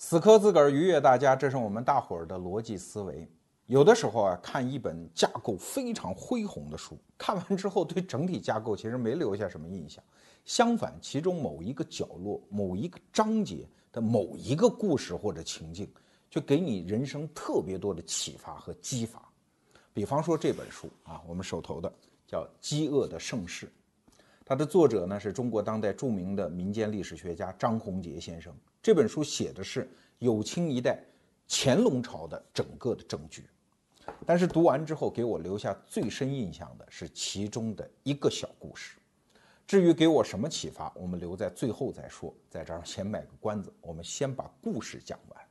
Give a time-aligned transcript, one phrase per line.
[0.00, 3.28] 死磕自个儿，愉悦大家，这是我们大伙儿的逻辑思维。
[3.66, 10.02] 有的时候啊，看一本架构非常恢宏的书，看完之后对整体架构其实没留下什么印象。
[10.44, 15.90] 相反，其中某一个角落、某一个章节的某一个故事或者情境，
[16.30, 19.20] 就给你人生特别多的启发和激发。
[19.92, 21.92] 比方说这本书啊，我们手头的
[22.24, 23.66] 叫《饥饿的盛世》，
[24.46, 28.54] 它的作者呢是中国当代著名的民间历史学家张宏杰先生。
[28.82, 29.88] 这本书写的是
[30.18, 31.02] 有清一代
[31.48, 33.44] 乾隆朝的整个的政局，
[34.24, 38.98] 但是读完之后给我留下最深印象的是其中的一个小故事。
[39.66, 42.34] 至于给我什么启发，我们留在最后再说。
[42.48, 45.44] 在这儿先卖个关子，我们先把故事讲完。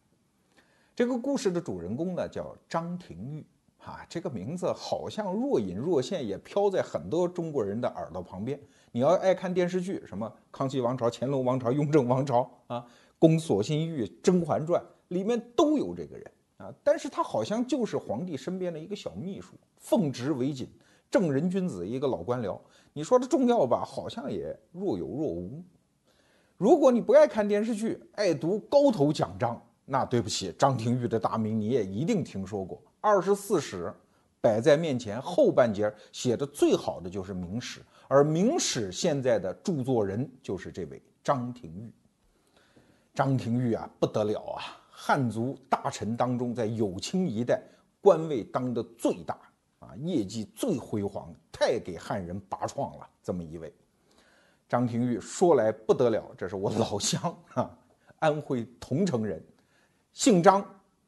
[0.96, 3.46] 这个故事的主人公呢叫张廷玉，
[3.84, 8.60] 啊，这个名字好像若隐若现，也飘在很多中国人的耳朵旁边。
[8.92, 12.84] 你要爱看电视剧，什么康熙王朝、乾隆王朝、雍正王朝啊。
[13.20, 20.68] 宫锁心玉、甄嬛传里面都有这个人啊，但是他好像就是皇帝身边的一个小秘书，奉职为谨，
[21.10, 22.60] 正人君子，一个老官僚。
[22.94, 25.64] 你说他重要吧，好像也若有若无。
[26.58, 32.82] 如果你不爱看电视剧，爱读高头奖章，那对不起，张廷玉的大名你也一定听说过。
[33.00, 33.94] 二十四史
[34.42, 41.92] 摆在面前，后半截写的最好的就是《明史》，而《明史》现在的著作人就是这位张廷玉。
[43.18, 44.62] 张廷玉啊，不得了啊！
[44.92, 47.60] 汉族大臣当中，在有清一代
[48.00, 49.36] 官位当的最大
[49.80, 53.10] 啊，业绩最辉煌，太给汉人拔创了。
[53.24, 53.74] 这么一位
[54.70, 57.76] 张廷玉，说来不得了，这是我老乡啊，
[58.20, 59.44] 安徽桐城人，
[60.14, 60.64] 姓张，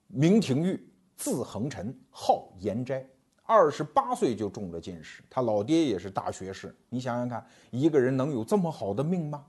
[0.08, 0.84] 名廷玉，
[1.16, 3.08] 字恒臣，号延斋。
[3.44, 6.76] 二十八岁就中了进士，他老爹也是大学士。
[6.90, 9.46] 你想想看，一个人能有这么好的命吗？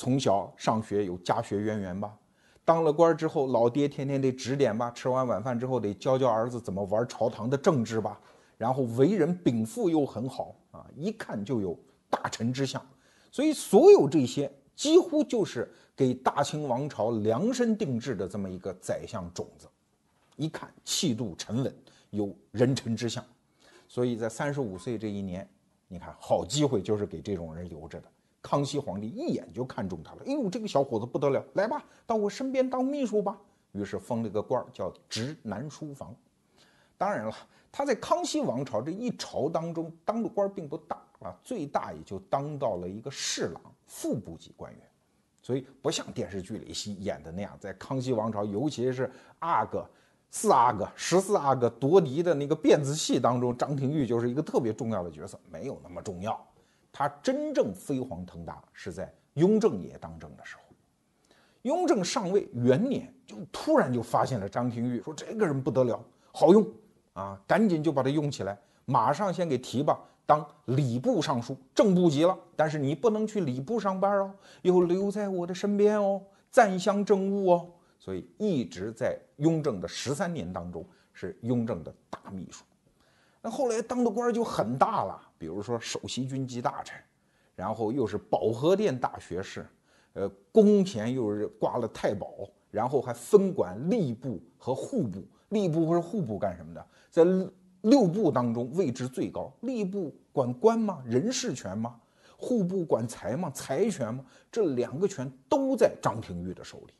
[0.00, 2.16] 从小上学有家学渊源吧，
[2.64, 8.18] 当了官之后，老爹天天得指点吧，吃完晚饭之后得教教儿子怎么玩朝堂的政治吧，
[8.56, 11.78] 然后为人禀赋又很好啊，一看就有
[12.08, 12.82] 大臣之相，
[13.30, 19.68] 所以所有这些几乎就是给大清王朝量身定制的这么一个宰相种子，
[20.36, 21.74] 一看气度沉稳，
[22.08, 23.22] 有人臣之相，
[23.86, 25.46] 所以在三十五岁这一年，
[25.88, 28.08] 你看好机会就是给这种人留着的。
[28.42, 33.38] 康熙皇帝一眼就看中他了，哎呦，这个小伙子不得了，来吧，到我身边当秘书吧。
[33.72, 36.14] 于是封了个官儿，叫直南书房。
[36.98, 37.34] 当然了，
[37.70, 44.80] 他在康熙王朝这一朝当中当的官并不大啊，最大也就当到了一个侍郎、副部级官员。
[45.42, 49.88] 所以不像电视剧里戏演的那样，在康熙王朝，尤其是阿哥、
[50.30, 56.46] 四阿哥、十四阿哥夺嫡的那个辫子戏当中，张廷玉就是一个特别重要的角色，没有那么重要。
[56.92, 60.62] 他真正飞黄腾达是在雍正爷当政的时候。
[61.62, 66.02] 雍正上位元年，就突然就发现了张廷玉，说这个人不得了，
[66.32, 66.66] 好用
[67.12, 72.34] 啊，赶紧就把他用起来，马上先给提拔，当礼部尚书，正部级了。
[72.56, 77.70] 但是你不能去礼部上班哦，要留在我的身边哦，暂相政务哦。
[77.98, 82.64] 所以一直在雍正的十三年当中是雍正的大秘书。
[83.42, 85.29] 那后来当的官就很大了。
[85.40, 87.00] 比如说首席军机大臣，
[87.56, 89.66] 然后又是保和殿大学士，
[90.12, 95.26] 呃，宫前又是挂了太保，然后还分管吏部和户部。
[95.48, 96.86] 吏部或者户部干什么的？
[97.10, 97.24] 在
[97.80, 99.50] 六部当中位置最高。
[99.62, 101.02] 吏部管官吗？
[101.06, 101.98] 人事权吗？
[102.36, 103.50] 户部管财吗？
[103.54, 104.22] 财权吗？
[104.52, 106.92] 这两个权都在张廷玉的手里。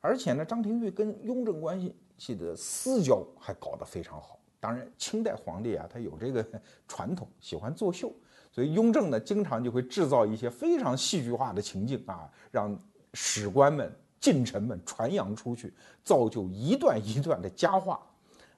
[0.00, 1.78] 而且呢，张廷玉跟雍正关
[2.16, 4.38] 系的私交还搞得非常好。
[4.62, 6.46] 当然，清代皇帝啊，他有这个
[6.86, 8.14] 传统，喜欢作秀，
[8.52, 12.78] 所以雍正呢，经常就会制造一些非常戏剧化的情境啊，让
[13.12, 15.74] 史官们、近臣们传扬出去，
[16.04, 18.00] 造就一段一段的佳话。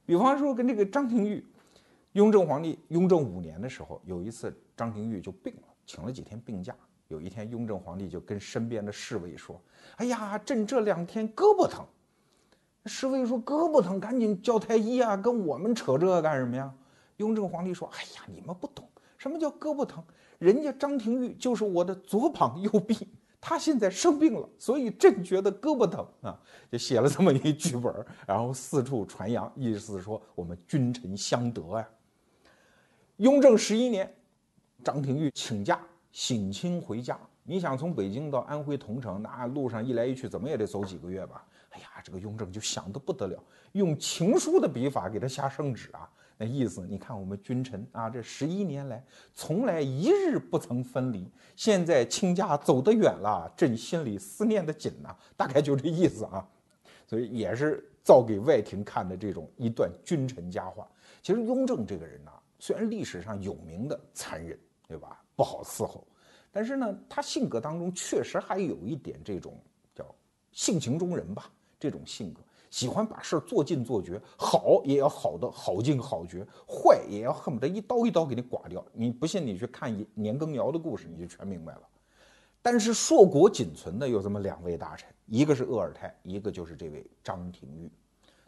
[0.05, 1.43] 比方说，跟这个张廷玉，
[2.13, 6.77] 雍正皇帝雍正五年的时候，有一次张廷玉就病了，请了几天病假。
[7.09, 9.59] 有一天，雍正皇帝就跟身边的侍卫说
[9.97, 11.83] ：“哎呀，朕这两天胳膊疼。”
[12.87, 15.17] 侍卫说：“胳膊疼，赶紧叫太医啊！
[15.17, 16.73] 跟我们扯这干什么呀？”
[17.17, 18.87] 雍正皇帝说：“哎呀，你们不懂
[19.17, 20.05] 什么叫胳膊疼。
[20.39, 23.09] 人家张廷玉就是我的左膀右臂，
[23.41, 26.39] 他现在生病了，所以朕觉得胳膊疼啊，
[26.71, 27.91] 就写了这么一剧本，
[28.27, 31.89] 然后四处传扬，意思是说我们君臣相得呀。”
[33.19, 34.13] 雍正十一年，
[34.83, 35.81] 张廷玉请假
[36.13, 37.19] 省亲回家。
[37.45, 41.47] 你想从北京到安徽桐城，那路上一来一去，怎么也得走几个月吧？
[41.75, 43.43] 哎呀，这个雍正就想得不得了，
[43.73, 46.09] 用情书的笔法给他下圣旨啊！
[46.37, 49.05] 那意思，你看我们君臣啊，这十一年来
[49.35, 56.47] 从来一日不曾分离，现在亲家走得远了，朕心里思念的紧呐，大概就这意思啊。
[57.07, 60.89] 所以也是造给外廷看的这种一段君臣佳话。
[61.23, 62.31] 其实雍正这个人呢，
[62.61, 65.21] 虽然历史上有名的残忍，对吧？
[65.37, 66.07] 不好伺候，
[66.53, 69.61] 但是呢，他性格当中确实还有一点这种
[69.95, 70.05] 叫
[70.53, 71.51] 性情中人吧，
[71.85, 72.41] 这种性格。
[72.71, 78.83] 喜欢把事儿做尽做绝，好也要好的好尽好绝，坏也要恨不得一刀一刀给你剐掉。
[78.95, 81.83] 你不信，你去看年羹尧的故事，你就全明白了。
[82.63, 87.91] 但是硕果仅存的有这么两位大臣，一个是鄂尔泰，一个就是这位张廷玉。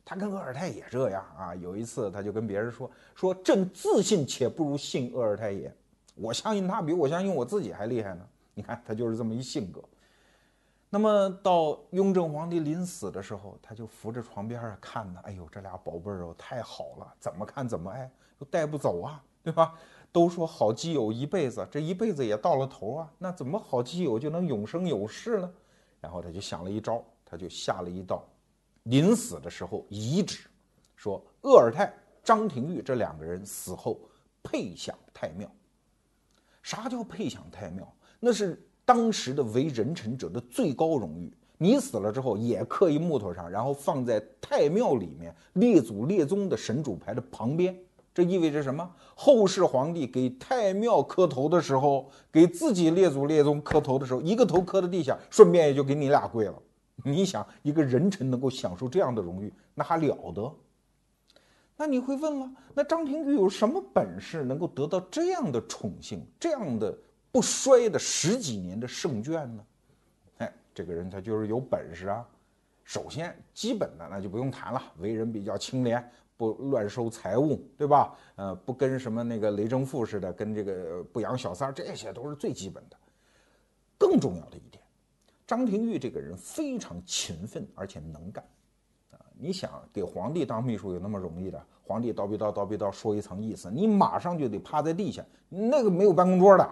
[0.03, 1.55] 他跟鄂尔泰也这样啊。
[1.55, 5.73] 有一次他就跟别人说：“说朕自信且不如信鄂尔泰也，
[6.17, 9.81] 我相信他比我相信我自己还厉害呢。”你看他就是这么一性格。
[10.89, 19.75] 那么到雍正皇帝临死的时候，他就扶着床边啊看呢，哎呦，这俩宝贝儿哦，太好了，怎么看怎么爱，又带不走啊，对吧？
[20.13, 25.53] 都说好基友一辈子，这一辈子也到了头啊，那怎么好基友就能永生有世呢？
[26.01, 28.25] 然后他就想了一招，他就下了一道
[28.85, 30.49] 临死的时候遗旨，
[30.95, 31.93] 说鄂尔泰、
[32.23, 33.99] 张廷玉这两个人死后
[34.43, 35.51] 配享太庙。
[36.63, 37.93] 啥叫配享太庙？
[38.21, 38.63] 那是。
[38.87, 47.77] 当时的为人臣者的最高荣誉，你死了之后也刻一木头上，然后放在太庙里面列祖列宗的神主牌的旁边。
[48.15, 48.89] 这意味着什么？
[49.15, 56.55] 后世皇帝给太庙磕头的时候，给自己列祖列宗磕头的时候，一个头磕在地下，顺便也就给你俩跪了。
[57.05, 60.55] 你想，一个人臣能够享受这样的荣誉，那还了得？
[61.77, 66.27] 那你会问了，那张廷玉有什么本事能够得到这样的宠幸？
[66.41, 66.97] 这样的？
[67.37, 69.65] 不衰的十几年的胜券呢？
[70.39, 72.27] 哎，这个人他就是有本事啊。
[72.83, 76.03] 首先，基本的那就不用谈了，为人比较清廉，
[76.39, 78.17] 不乱收财物，对吧？
[78.37, 82.97] 呃，不跟什么那个雷政富似的，跟这个不养小三儿，这些都是最基本的。
[83.99, 84.83] 更重要的一点，
[85.47, 88.43] 张廷玉这个人非常勤奋而且能干
[89.11, 89.21] 啊。
[89.35, 91.63] 你想给皇帝当秘书有那么容易的？
[91.83, 96.67] 皇帝叨逼叨叨逼叨说一层意思，你马上就得趴在地下，那个没有办公桌的。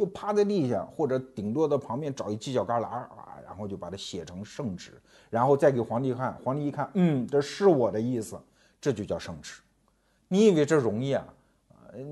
[0.00, 4.92] 就趴在地下，或者顶多在旁边找一犄角旮旯啊，然后就把它写成圣旨，
[5.28, 6.32] 然后再给皇帝看。
[6.42, 8.40] 皇帝一看，嗯，这是我的意思，
[8.80, 9.60] 这就叫圣旨。
[10.26, 11.22] 你以为这容易啊？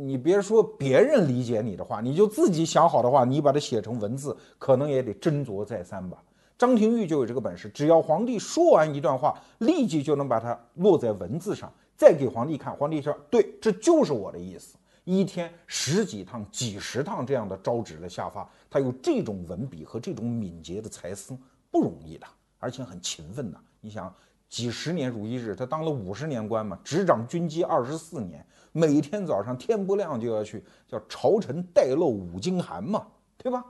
[0.02, 6.22] 你别说别人理解你的话，你就自己想好的话，你把它写成文字，可能也得斟酌再三吧。
[6.58, 12.76] 张廷玉就有这个本事，只要皇帝说完一段话，立即就能把它落在文字上，再给皇帝看。
[12.76, 14.76] 皇帝说，对，这就是我的意思。
[15.08, 21.34] 一天十几趟、几十趟这样的招旨的下发，他有这种文笔和这种敏捷的才思
[21.70, 22.26] 不容易的，
[22.58, 23.58] 而且很勤奋的。
[23.80, 24.14] 你想，
[24.50, 33.06] 几十年如一日，他当了五十年官嘛，执掌军机二十四年，每天早上天不亮就要去叫朝臣待漏五经函嘛，
[33.38, 33.64] 对吧？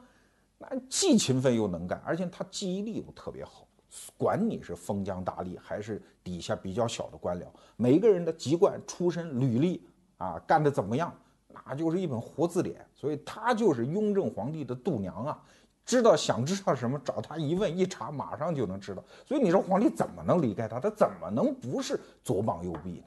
[0.58, 3.64] 那既勤奋又能干，而且他记忆力又特别好，
[4.16, 7.44] 管你是封疆大吏还是底下比较小的官僚，
[7.76, 9.86] 每个人的籍贯、出身、履历
[10.16, 11.16] 啊，干的怎么样？
[11.66, 15.42] 那就是一本活字典，所以他就是雍正皇帝的度娘啊，
[15.84, 19.02] 知道想知道什么找他一问一查，马上就能知道。
[19.26, 20.78] 所以你说皇帝怎么能离开他？
[20.78, 23.06] 他怎么能不是左膀右臂呢？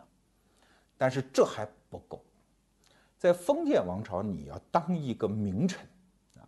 [0.97, 2.23] 但是这还不够，
[3.17, 5.79] 在封建王朝，你要当一个名臣
[6.39, 6.45] 啊，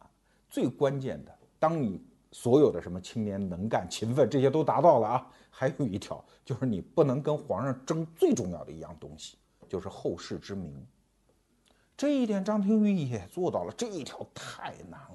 [0.50, 2.00] 最关键的，当你
[2.32, 10.86] 所有的什么青年能干、勤奋这些都达到了啊，还有一条就是你不能跟皇上争最重要的一样东西，就是后世之名。
[11.95, 15.09] 这一点张廷玉也做到了，这一条太难了。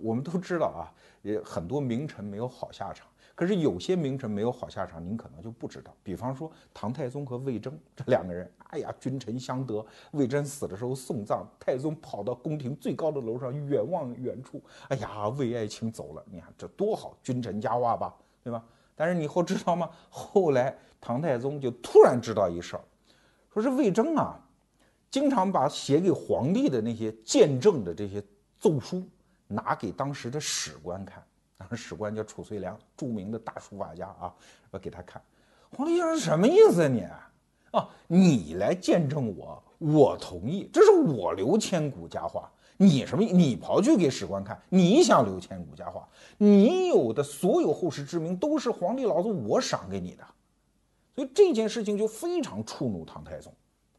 [0.00, 0.92] 我们都知道啊，
[1.22, 5.94] 也很多名臣没有好下场，可是有些名臣没有好下场，您可能就不知道。
[6.02, 9.84] 比方说唐太宗和魏征这两个人，哎呀，君臣相得。
[10.10, 18.14] 魏征死的时候送葬，太宗跑到宫廷最高的楼上远望远处，哎呀，魏爱卿走了，你看这多好，君臣佳话吧，
[18.44, 18.62] 对吧？
[18.94, 19.88] 但是你后知道吗？
[20.10, 22.84] 后来唐太宗就突然知道一事儿，
[23.54, 24.38] 说是魏征啊。
[25.12, 28.24] 经常把写给皇帝的那些见证的这些
[28.58, 29.06] 奏书
[29.46, 31.22] 拿给当时的史官看，
[31.58, 34.34] 当时史官叫褚遂良，著名的大书法家啊，
[34.70, 35.22] 我给他看，
[35.76, 37.06] 皇帝说什么意思啊你？
[37.72, 43.22] 啊，你来见证我，我同意，这是我留千古佳话，你什么？
[43.22, 50.24] 你跑去给史官看，你想留千古佳话，你有的所有后世之名都是皇帝老子我赏给你的，
[51.14, 53.52] 所以这件事情就非常触怒唐太宗。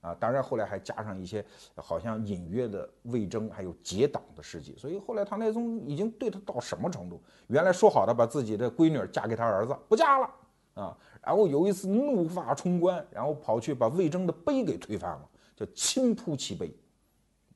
[0.04, 1.44] 啊，当然后来还加上一些
[1.78, 7.22] 好像隐约的魏征还有结党的事迹，所以后来唐太宗已经对他到什么程度？
[7.48, 10.30] 原来说好的把自己的闺女嫁给他儿子，不嫁了
[10.74, 10.98] 啊！
[11.22, 16.76] 然后有一次怒发冲冠，然后跑去把魏征的碑给推翻了，叫亲扑其碑，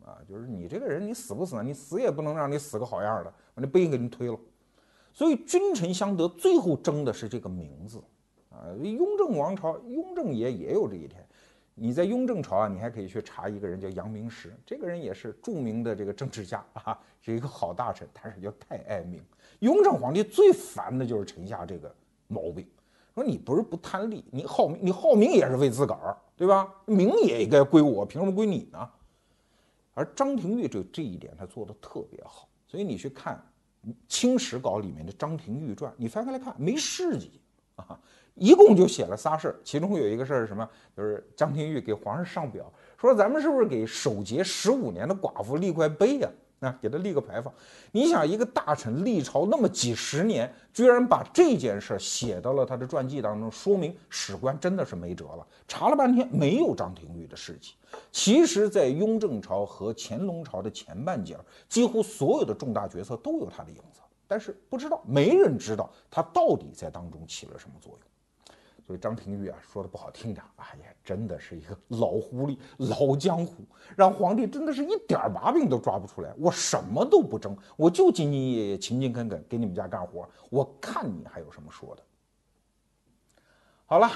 [0.06, 1.62] 啊，就是你这个人你死不死？
[1.62, 4.40] 你死也不能让你死个好样的，把那碑给你推了。
[5.12, 8.02] 所以君臣相得，最后争的是这个名字
[8.50, 8.72] 啊。
[8.82, 11.27] 雍正王朝，雍正爷也有这一天。
[11.80, 19.22] 你在雍正朝啊，你还可以去查一个人叫杨明时，这个人也是著名的这个政治家啊，是一个好大臣，但是叫太爱民。
[19.60, 21.96] 雍正皇帝最烦的就是臣下这个
[22.28, 22.68] 毛病，
[23.14, 26.68] 说你不是不贪利，你好名，你好名也是为自个儿，对吧？
[26.86, 28.90] 名也应该归我，凭什么归你呢？
[29.94, 33.40] 而张廷玉这这一点他做的特别好，所以你去看
[34.08, 37.40] 《清史稿》里面的张廷玉传，你翻开来看没事迹
[37.76, 38.00] 啊，
[38.38, 40.68] 一共就写了仨事儿，其中有一个事儿是什么？
[40.96, 46.30] 就是张廷玉给皇上上表，说咱们是不是给守节十五年的寡妇立块碑呀？
[46.60, 47.54] 啊，给他立个牌坊。
[47.92, 55.46] 你想，一个大臣历朝那么几十年，居然把这件事写到了他的传记当中，说明史官真的是没辙了。
[55.68, 57.74] 查了半天，没有张廷玉的事迹。
[58.12, 61.38] 其实，在雍正朝和乾隆朝的前半截，
[61.70, 68.00] 几乎所有的重大决策都有他的影子，但是不知道，没人知道他到底在当中起了什么作用。
[68.88, 73.66] 所以张廷玉啊，说的不好听点，哎呀，真的是一个老狐狸、老江湖，
[73.98, 76.34] 让皇帝真的是一点把柄都抓不出来。
[76.38, 82.04] 我什么都不争，我就兢兢业业、勤勤恳恳给你们家干活，我看你还有什么说的。
[83.86, 84.10] 好了，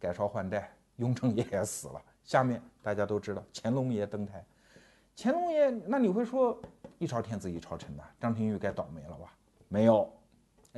[0.00, 4.44] 改朝换代，雍正爷也死了，下面大家都知道乾隆爷登台。
[5.16, 6.60] 乾隆爷，那你会说
[6.98, 9.32] 一朝天子一朝臣呐，张廷玉该倒霉了吧？
[9.68, 10.12] 没有，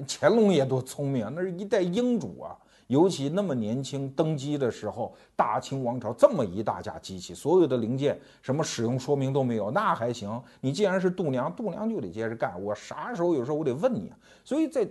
[0.06, 2.54] 乾隆爷多聪明啊，那是一代英主啊。
[2.88, 10.42] 尤其那么年轻登基的时候，大清王朝这么一大架机器，所有的零件什么使用说明都没有，那还行。
[10.60, 12.60] 你既然是度娘，度娘就得接着干。
[12.62, 14.18] 我啥时候有时候我得问你啊。
[14.42, 14.88] 所以在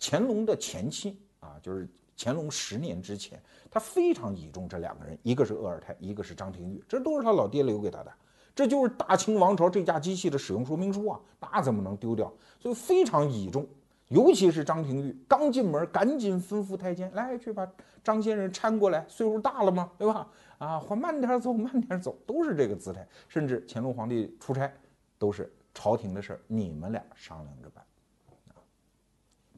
[0.00, 3.40] 乾隆的前期啊，就是乾隆十年之前，
[3.70, 8.12] 他非常倚重这两个人，一个是鄂尔泰，一个是张廷玉，这都是他老爹留给他的，
[8.56, 12.32] 这就是大清王朝这架机器的使用说明书啊，那怎么能丢掉？
[12.58, 13.64] 所以非常倚重。
[14.08, 17.66] 尤其是张廷玉刚进门，赶紧吩咐太监来去把
[18.02, 20.28] 张先生搀过来，岁数大了嘛，对吧？
[20.58, 23.06] 啊，缓慢点走，慢点走，都是这个姿态。
[23.28, 24.72] 甚至乾隆皇帝出差，
[25.18, 27.84] 都是朝廷的事儿，你们俩商量着办。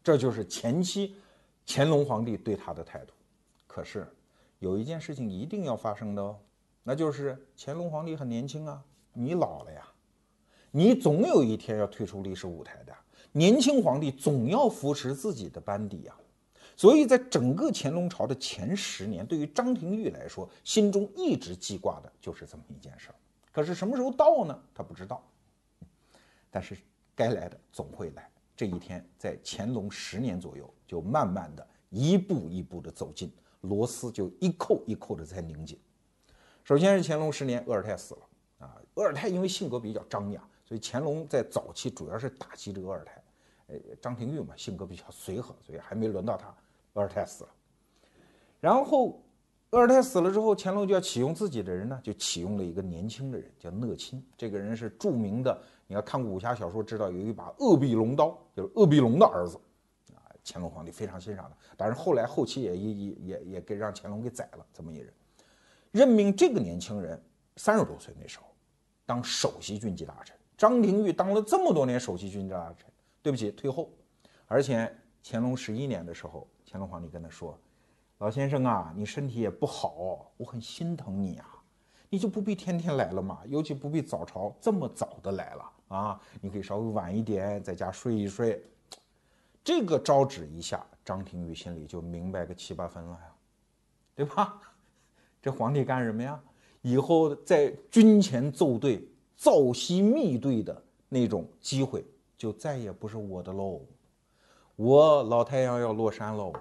[0.03, 1.17] 这就是前期
[1.67, 3.13] 乾隆皇帝对他的态度。
[3.67, 4.07] 可是
[4.61, 6.39] 有一件事情一定要发生的哦，
[6.85, 9.83] 那就是乾隆皇帝很年轻啊，你老了呀，
[10.71, 12.95] 你总有一天要退出历史舞台的。
[13.37, 16.17] 年轻皇帝总要扶持自己的班底啊，
[16.75, 23.15] 所以在整个乾隆朝的前十年，对于张廷玉来说，心中一直记挂的就是这么一件事儿。
[23.53, 24.59] 可是什么时候到呢？
[24.75, 25.23] 他不知道。
[26.51, 26.75] 但是
[27.15, 28.27] 该来的总会来，
[28.57, 35.79] 这一天在乾隆十年左右，就慢慢的一步一步的走近，螺丝就一扣一扣的在拧紧。
[36.65, 38.81] 首先是乾隆十年，鄂尔泰死了啊。
[38.95, 43.23] 鄂尔泰因为性格比较张扬，所以乾隆在早期主要是打击这个鄂尔泰。
[43.67, 46.55] 呃，张廷玉嘛，性格比较随和，所以还没轮到他。
[46.95, 47.51] 鄂尔泰死了，
[48.59, 49.23] 然后
[49.71, 54.25] 鄂尔泰死了之后，乾隆就要启用自己的人呢，就启用了一个年轻的人，叫讷亲。
[54.37, 59.59] 这个人是著名的，你要看武侠小说，知道有一把鄂必龙刀，就是鄂必龙的儿子
[60.15, 60.33] 啊。
[60.43, 65.13] 乾隆皇帝非常欣赏的，但是后来后期也也也也给让乾隆给宰了这么一人。
[65.91, 67.21] 任命这个年轻人
[67.57, 68.47] 三十多岁那时候
[69.05, 70.35] 当首席军机大臣。
[70.57, 72.87] 张廷玉当了这么多年首席军机大臣。
[73.27, 73.91] 对不起，退后。
[74.47, 74.89] 而且
[75.25, 77.59] 乾隆十一年的时候，乾隆皇帝跟他说
[78.19, 81.61] ：“老先生啊，你身体也不好，我很心疼你啊，
[82.09, 88.63] 你就不必天天来了嘛，尤其不必早朝这么早的来了啊，你可以稍微晚一点在家睡一睡。”
[89.65, 93.35] 这个招旨一下，张廷玉心里就明白个七八分了呀，
[94.15, 94.61] 对吧？
[95.43, 96.41] 这皇帝干什么呀？
[96.81, 99.05] 以后在军前奏对、
[99.37, 102.05] 造息密对的那种机会。
[102.37, 103.81] 就再也不是我的喽，
[104.77, 106.53] 我老太阳要落山喽，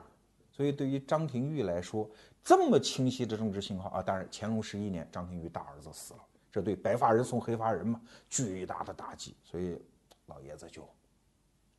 [0.52, 2.10] 所以对于张廷玉来说，
[2.44, 4.02] 这么清晰的政治信号啊！
[4.02, 6.20] 当然，乾隆十一年，张廷玉大儿子死了，
[6.52, 9.82] 这对白发人送黑发人嘛，巨大的打击，所以
[10.28, 10.88] 老爷子就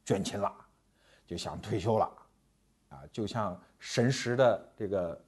[0.05, 0.53] 捐亲了，
[1.27, 2.13] 就想退休了，
[2.91, 5.19] 啊，就像神时的这个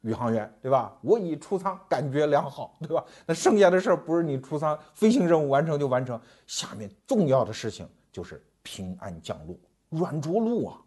[0.00, 0.98] 宇航员，对吧？
[1.02, 3.04] 我已出舱，感觉良好，对吧？
[3.26, 7.88] 那剩下的事儿不是你出舱飞行任务完成就完成，下面重要的事情。
[8.18, 9.56] 就是平安降落，
[9.90, 10.82] 软着陆啊！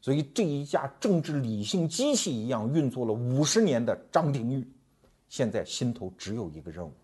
[0.00, 4.66] 所以这一架政治理性机器一样运作了五十年的张廷玉，
[5.28, 6.94] 现在心头只有一个任务：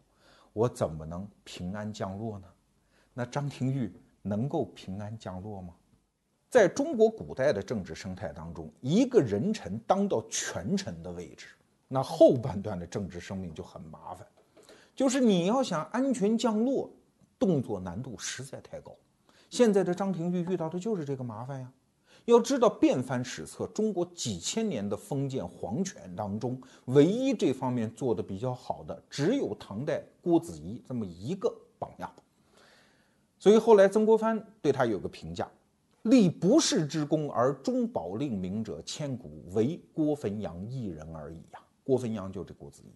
[0.55, 2.47] 我怎么能平安降落呢？
[3.13, 3.93] 那张廷玉
[4.23, 5.75] 能够平安降落吗？
[6.49, 11.49] 在中国古代的政治生态当中，一个人臣当到权臣的位置，
[11.89, 14.27] 那后半段的政治生命就很麻烦，
[14.97, 16.91] 就是你要想安全降落，
[17.39, 18.97] 动作难度实在太高。
[19.53, 21.71] 现在的张廷玉遇到的就是这个麻烦呀。
[22.25, 32.11] 要知道，遍翻史册，中国几千年的封建皇权当中，唯一这方面做的比较好的，只有唐代郭子仪这么一个榜样。
[33.39, 35.47] 所以后来曾国藩对他有个评价
[36.05, 42.91] ：“立不世之功而终保令名者，千古唯郭汾阳一人而已呀。”郭汾阳就这郭子仪。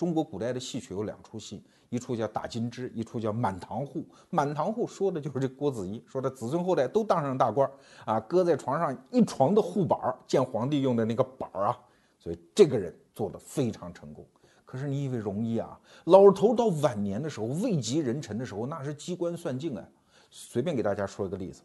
[0.00, 4.00] 中国古代的戏曲有两出戏，一出叫《打金枝》，一出叫《满堂户》。
[4.30, 7.70] 满堂户说的就是这郭子仪，说的子孙后代都当上大官
[8.06, 11.78] 啊，搁在床上一床的护板见皇帝用的那个板儿啊，
[12.18, 14.26] 所以这个人做的非常成功。
[14.64, 15.78] 可是你以为容易啊？
[16.04, 19.86] 老头到晚年的时候，位极人臣的时候，那是机关算尽啊。
[20.30, 21.60] 随便给大家说一个例子，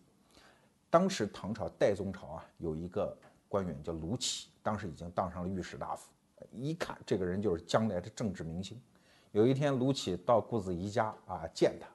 [0.89, 6.09] 当时唐朝代宗朝啊，有一个官员叫卢杞，当时已经当上了御史大夫。
[6.51, 8.79] 一看这个人就是将来的政治明星。
[9.31, 11.87] 有一天，卢杞到顾子仪家啊见他，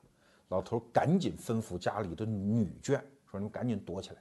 [0.48, 4.16] 老头赶紧吩咐家里的女眷说：“你们赶紧躲起来。”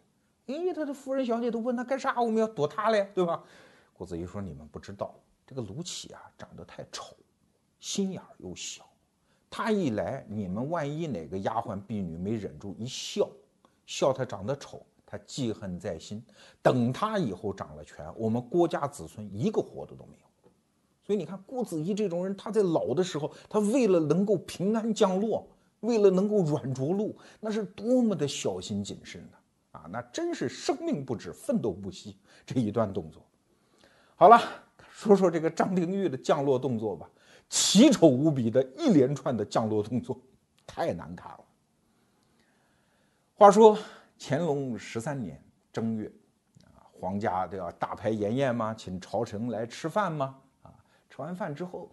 [0.48, 2.22] 哎，他的夫人小姐都问他干啥？
[2.22, 3.44] 我们要躲他嘞，对吧？
[3.94, 5.14] 顾子仪说：“你们不知道，
[5.46, 7.16] 这个卢杞啊长得太丑，
[7.80, 8.88] 心眼又小。
[9.50, 13.30] 他一来，你们万一哪个丫鬟婢女没忍住一笑，
[13.86, 16.24] 笑他长得丑。”他记恨在心，
[16.62, 20.52] 等他以后掌了权，我们郭家子孙一个活的都没有。
[21.04, 25.48] 所以你看，郭子仪这种人，他在老的时候，他为了能够平安降落，
[25.80, 29.38] 为了能够软着陆，那是多么的小心谨慎呢？
[29.72, 33.26] 啊，那真是生命不止，奋斗不息这一段动作。
[34.16, 34.40] 好了，
[34.92, 37.10] 说说这个张廷玉的降落动作吧，
[37.50, 40.16] 奇丑无比的一连串的降落动作，
[40.68, 41.40] 太难看了。
[43.34, 43.76] 话说。
[44.22, 46.12] 乾隆十三年正月，
[46.66, 48.74] 啊，皇家都要大排筵宴吗？
[48.74, 50.38] 请朝臣来吃饭吗？
[50.62, 50.76] 啊，
[51.10, 51.90] 吃完饭之后，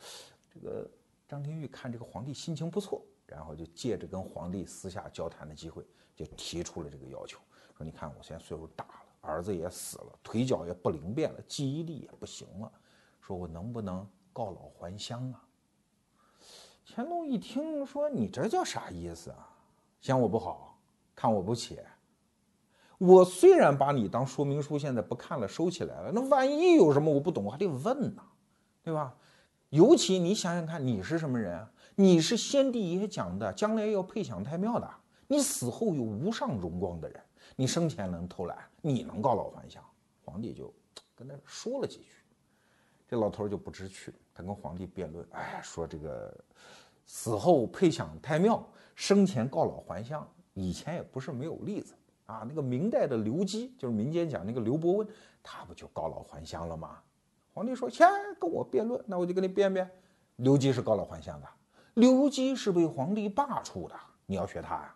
[0.53, 0.91] 这个
[1.29, 7.39] 张廷玉看这个皇帝心情不错，然后就借着跟皇帝私下交谈的机会，就提出了这个要求，
[7.79, 12.73] 说：“你看我现在岁数大了，儿子也死了，腿脚也不灵便了，记忆力也不行了，
[13.21, 15.45] 说我能不能告老还乡啊？”
[16.85, 19.49] 乾隆一听说：“你这叫啥意思啊？
[20.01, 20.77] 嫌我不好，
[21.15, 21.79] 看我不起？”
[22.99, 26.13] 我虽然把你当说明书，现在不看了，收起来了。
[26.13, 28.23] 那万一有什么我不懂，我还得问呢，
[28.83, 29.15] 对吧？
[29.71, 31.67] 尤其你想想看，你是什么人？
[31.97, 34.89] 你是先帝爷讲的，将来要配享太庙的。
[35.27, 37.21] 你死后有无上荣光的人，
[37.57, 39.83] 你生前能偷懒，你能告老还乡？
[40.25, 40.73] 皇帝就
[41.15, 42.07] 跟他说了几句，
[43.09, 46.33] 这老头就不知趣，他跟皇帝辩论，哎，说这个
[47.07, 51.95] 死后配享太庙，生前告老还乡，以前也不是没有例子。
[52.27, 55.09] 啊，那个明代的刘基，就是民间讲那个刘伯温，
[55.43, 56.99] 他不就告老还乡了吗？
[57.55, 58.07] 皇帝说：“先
[58.39, 59.91] 跟我辩论，那我就跟你辩辩。”
[60.37, 61.49] 刘基是告老还乡的，
[61.95, 63.95] 刘基是被皇帝罢黜的，
[64.27, 64.95] 你要学他呀？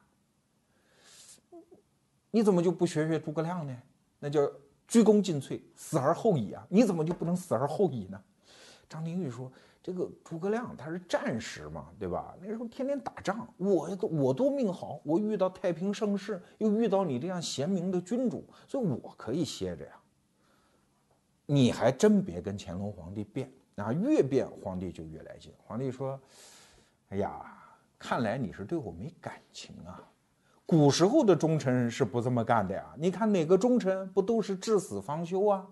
[2.30, 3.74] 你怎么就不学学诸葛亮呢？
[4.18, 4.40] 那叫
[4.86, 6.66] 鞠躬尽瘁，死而后已啊！
[6.68, 8.20] 你怎么就不能死而后已呢？
[8.88, 9.50] 张廷玉说。
[9.90, 12.32] 这个诸葛亮他是战士嘛，对吧？
[12.40, 19.92] 那时候天天打仗，我我多命好，我遇到太平盛世，又遇到你这样贤明的君主，所以我可以歇着呀。
[21.44, 25.52] 你还真别跟乾隆皇帝辩啊，越辩皇帝就越来劲。
[25.66, 26.20] 皇帝说
[27.10, 27.52] ：“哎呀，
[27.98, 30.00] 看来你是对我没感情啊。
[30.66, 32.94] 古时候的忠臣是不这么干的呀。
[32.96, 35.66] 你看哪个忠臣不都是至死方休啊？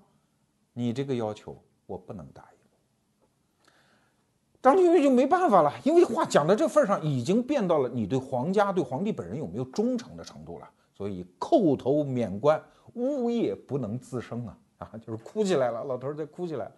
[0.73, 2.58] 你这个要求我不能答应。”
[4.61, 12.61] 张廷玉就没办法了，因为话讲到这份上，已经变到了你对皇家、对皇帝本人有没有忠诚的程度了，所以叩头免官，
[12.95, 16.71] 呜咽不能自生啊啊， 就是哭起来了，老头在哭起来。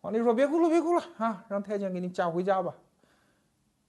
[0.00, 2.72] 皇帝说：“别哭了，别哭了啊，让太监给你嫁回家吧。”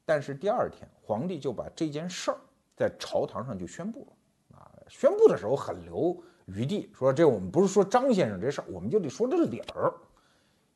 [0.03, 2.37] 但是第二天，皇帝就把这件事儿
[2.75, 9.93] 在朝堂上就宣布了啊，宣布的时候很留余地，说这我们不是说张先生这事儿，我们就得说这理儿，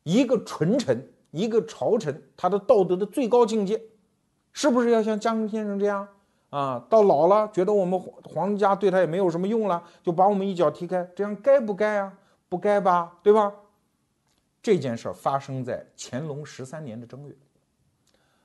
[0.04, 1.06] 一个纯臣。
[1.32, 3.82] 一个朝臣，他的道德的最高境界，
[4.52, 6.06] 是不是要像江先生这样
[6.50, 6.86] 啊？
[6.88, 12.12] 到老了，觉得我们皇皇家对他也没有什么用了，就把我们一脚踢开，这样该不该啊？
[12.48, 13.52] 不该吧，对吧？
[14.62, 17.34] 这件事儿发生在乾隆十三年的正月，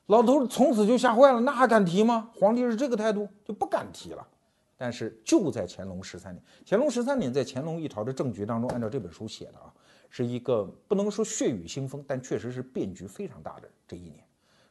[0.07, 2.31] 老头从此就吓坏了，那还敢提吗？
[2.33, 4.25] 皇帝是这个态度，就不敢提了。
[4.77, 9.73] 但是就在乾隆十三年，乾隆十三年在乾隆一朝的政局当中，按照这本书写的啊。
[10.09, 14.23] 是一个不能说血雨腥风，但确实是变局非常大的这一年。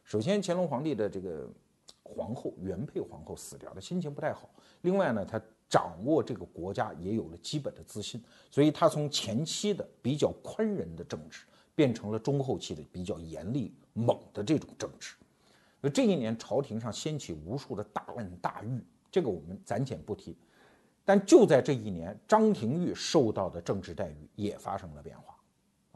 [0.03, 1.49] 首先，乾隆皇帝的这个
[2.03, 4.49] 皇后原配皇后死掉，他心情不太好。
[4.81, 11.43] 另外呢，他掌握这个国家也有了基本的自信，所以他从前期的比较宽仁的政治，
[11.75, 15.15] 变成了中后期的比较严厉猛的这种政治。
[15.81, 20.35] 那这一年朝廷上掀起无数的大恩大狱，这个我们暂且不提。
[21.07, 25.37] 但就在这一年，张廷玉受到的政治待遇也发生了变化，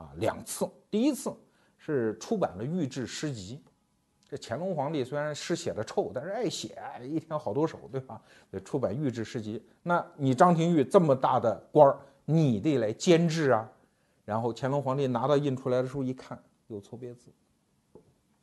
[0.06, 0.66] 啊，两次。
[0.90, 1.36] 第一次
[1.78, 3.62] 是出版了御制诗集。
[4.30, 8.22] 这乾隆皇帝虽然诗写的臭，但是爱写，一天好多首，对吧？
[8.64, 9.62] 出版御制诗集。
[9.84, 13.70] 那你张廷玉这么大的官儿，你得来监制啊。
[14.24, 17.30] 然后乾隆皇帝拿到印出来的时候一看，有错别字，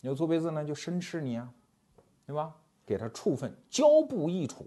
[0.03, 1.51] 有错别字呢，就申斥你啊，
[2.27, 2.55] 对吧？
[2.85, 4.67] 给他处分，交部议处。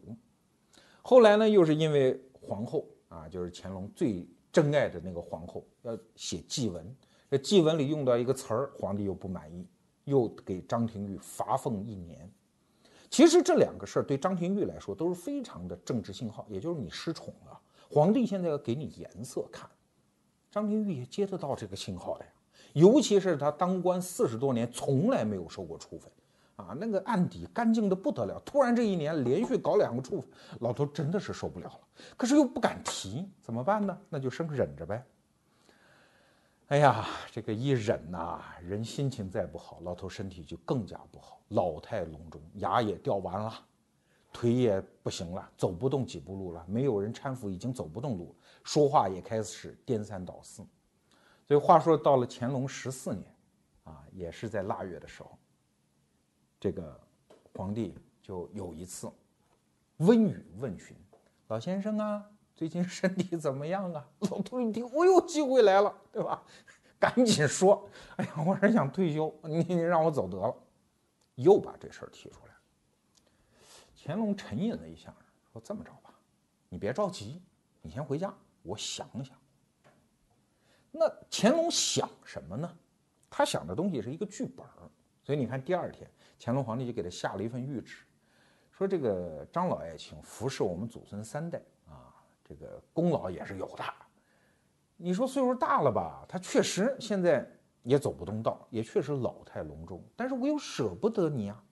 [1.02, 6.96] 后来呢，又是因为皇后啊，就是乾隆最珍爱的那个皇后，要写祭文，
[7.30, 9.68] 这祭文里用到一个词儿，皇帝又不满意。
[10.06, 12.28] 又给张廷玉罚俸一年。
[13.12, 19.70] 其实这两个事儿对张廷玉来说都是非常的政治信号，也就是你失宠了，皇帝现在要给你颜色看。
[20.50, 22.32] 张廷玉也接得到这个信号的呀，
[22.74, 26.12] 尤其是他当官四十多年，从来没有受过处分，
[26.56, 28.40] 啊，那个案底干净的不得了。
[28.46, 31.80] 突然这一年连续搞两个处分，老头真的是受不了了，
[32.16, 33.98] 可是又不敢提，怎么办呢？
[34.10, 35.04] 那就生忍着呗。
[36.68, 43.54] 哎呀，这个一忍呐，人心情再不好，老头身体就更加不好，老态龙钟，牙也掉完了，
[44.32, 48.34] 腿也不行了，走不动几步路了，没有人搀扶，已经走不动路，
[48.64, 50.64] 说话也开始颠三倒四。
[51.46, 53.36] 所以话说到了乾隆十四年，
[53.84, 55.38] 啊，也是在腊月的时候，
[56.62, 56.95] 这个
[57.56, 59.12] 皇帝就有一次
[59.97, 60.95] 温语问询，
[61.47, 62.24] 老先生啊。
[62.56, 64.08] 最近身体怎么样啊？
[64.19, 66.43] 老头一听，哦呦，机会来了，对吧？
[67.00, 70.56] 赶紧说，哎呀，我是想退休，你你让我走得了。
[71.34, 72.54] 又把这事儿提出来。
[73.97, 75.12] 乾隆沉吟了一下，
[75.52, 76.13] 说：“这么着吧，
[76.69, 77.41] 你别着急，
[77.82, 79.36] 你先回家，我想想。”
[80.91, 82.71] 那乾隆想什么呢？
[83.32, 84.63] 他想的东西是一个剧本，
[85.24, 86.08] 所以你看，第二天
[86.43, 87.97] 乾隆皇帝就给他下了一份谕旨，
[88.71, 92.10] 说这个张老爱卿服侍我们祖孙三代啊。
[92.43, 93.84] 这个功劳也是有的。
[94.97, 96.25] 你说岁数大了吧？
[96.27, 97.47] 他确实现在
[97.84, 100.04] 也走不动道，也确实老态龙钟。
[100.15, 101.63] 但是我又舍不得你啊，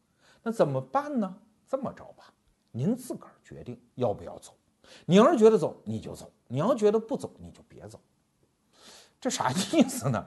[0.43, 1.41] 那怎么办呢？
[1.67, 2.31] 这么着吧，
[2.71, 4.53] 您自个儿决定要不要走。
[5.05, 7.99] 你要是觉得走，你就走；你要觉得不走，你就别走。
[9.19, 10.25] 这啥意思呢？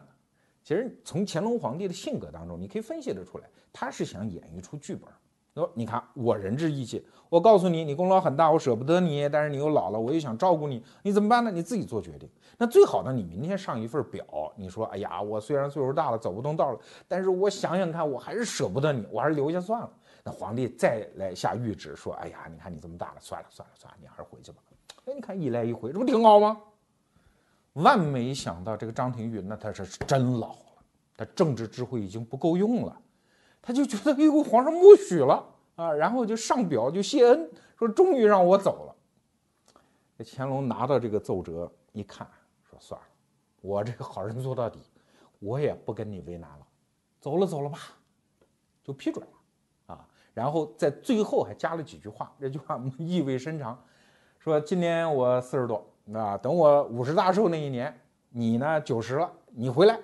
[0.72, 5.06] 其实从乾隆皇帝的性格当中，你可以分析得出来，他是想演一出剧本。
[5.54, 11.50] 说，你看我仁至义尽，我告诉你，你功劳很大，我舍不得你，但是你又老了，我又想照顾你，你怎么办呢？
[11.50, 12.26] 你自己做决定。
[12.56, 14.24] 那最好呢，你明天上一份表，
[14.56, 19.90] 你说，哎呀，我虽然岁数大了，走不动道了，但是我想想看，我还是舍不得你，我还是留下算了。
[20.24, 24.62] 那皇帝再来下谕旨说，哎呀，你看你这么大了，算了算了算了，你还是回去吧。
[25.04, 26.58] 哎，你看一来一回，这不挺好吗？
[27.74, 30.82] 万没想到这个张廷玉，那他是真老了，
[31.16, 33.00] 他政治智慧已经不够用了。
[33.61, 35.44] 他就觉得哎呦，皇上默许了
[35.76, 38.96] 啊，然后就上表就谢恩，说终于让我走了。
[40.18, 42.28] 这乾隆拿到这个奏折一看，
[42.68, 43.06] 说算了，
[43.61, 44.80] 我这个好人做到底，
[45.38, 46.66] 我也不跟你为难了，
[47.20, 47.78] 走了走了吧，
[48.82, 50.06] 就批准了啊。
[50.35, 53.82] 然后在最后还加了几句话，这句话意味深长，
[54.38, 57.98] 说今年我四十多啊，等我五十大寿那一年，
[58.31, 59.98] 你呢九十了，你回来。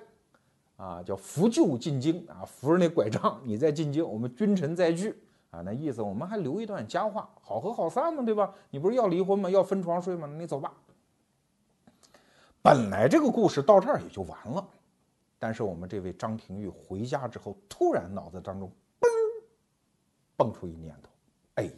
[0.76, 5.12] 啊，叫扶柩进京啊，扶着那拐杖，你再进京，我们君臣再聚
[5.50, 8.54] 啊，那意思我们还留一段佳话，好合好散嘛，对吧？
[8.70, 9.50] 你不是要离婚吗？
[9.50, 10.28] 要分床睡吗？
[10.28, 10.72] 你走吧。
[12.62, 14.64] 本来这个故事到这儿也就完了，
[15.36, 19.08] 但是我们这位张廷玉回家之后，突然脑子当中嘣
[20.36, 21.10] 蹦出一念头，
[21.56, 21.68] 哎，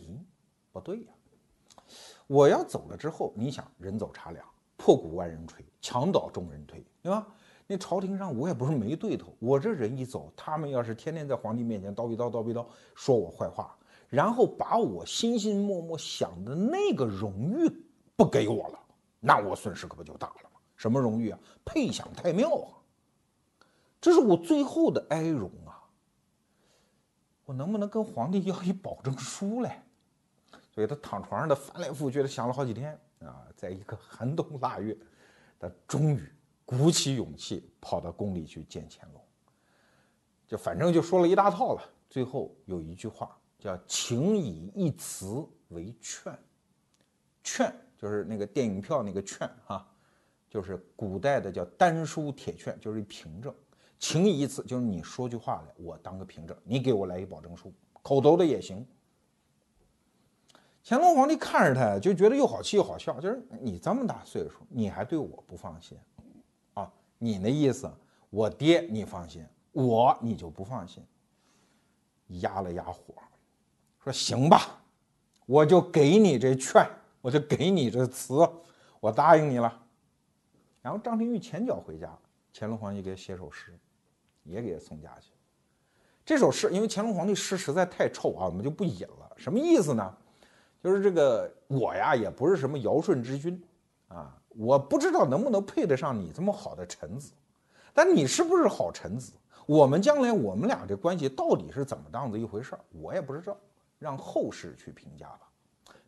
[0.73, 1.13] 不对呀，
[2.31, 7.27] 我要走了之后，你想人走茶凉，破鼓万人锤，墙倒众人推，对吧？
[7.67, 12.65] 那朝廷上我也不是没对头，我这人一走，他们要是天天在皇帝面前叨逼叨叨逼叨
[12.95, 13.77] 说我坏话，
[14.09, 17.69] 然后把我心心默默想的那个荣誉
[18.15, 18.79] 不给我了，
[19.19, 20.61] 那我损失可不就大了吗？
[20.77, 21.39] 什么荣誉啊？
[21.65, 22.79] 配享太庙啊！
[24.01, 25.83] 这是我最后的哀荣啊！
[27.47, 29.85] 我能不能跟皇帝要一保证书来？
[30.81, 34.97] 所以他躺床上的翻来覆去的想了好几天啊，在一个寒冬腊月，
[35.59, 36.27] 他终于。
[36.65, 39.21] 鼓起勇气跑到宫里去见乾隆，
[40.47, 41.83] 就反正就说了一大套了。
[42.09, 46.33] 最后有一句话叫“请以一词为劝”，
[47.43, 49.85] 劝就是那个电影票那个劝哈，
[50.49, 53.53] 就是古代的叫丹书铁券，就是一凭证。
[53.99, 58.87] 请以一词就是你说句话来，我当个凭证，你给我来一保证书，口头的也行。
[60.83, 65.99] 乾隆皇帝看着他就觉得又好气又好笑，就是你这么大岁数，你还对我不放心
[66.75, 66.91] 啊。
[67.19, 67.91] 你那意思，
[68.31, 71.05] 我爹你放心，我你就不放心。
[72.41, 73.15] 压了压火，
[74.03, 74.81] 说行吧，
[75.47, 76.87] 我就给你这券
[77.21, 78.49] 我就给你这词，
[79.01, 79.83] 我答应你了。
[80.81, 82.09] 然后张廷玉前脚回家，
[82.55, 83.79] 乾隆皇帝给写首诗，
[84.45, 85.33] 也给他送家去。
[86.25, 89.31] 这首诗因为乾隆皇帝诗实在太臭啊，我们就不引了。
[89.37, 90.17] 什么意思呢？
[90.83, 93.63] 就是这个我呀，也不是什么尧舜之君
[94.09, 97.33] 啊，我不知道能不能配得上你这么好的臣子。
[97.93, 99.33] 但你是不是好臣子？
[99.67, 102.81] 我们将来我们俩这关系到底是怎么当子一回事儿？
[102.93, 103.57] 我也不知道，
[103.99, 105.49] 让后世去评价吧。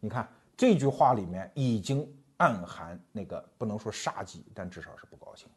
[0.01, 2.09] 你看这句话里面已经
[2.39, 5.49] 暗含那个不能说杀机，但至少是不高兴。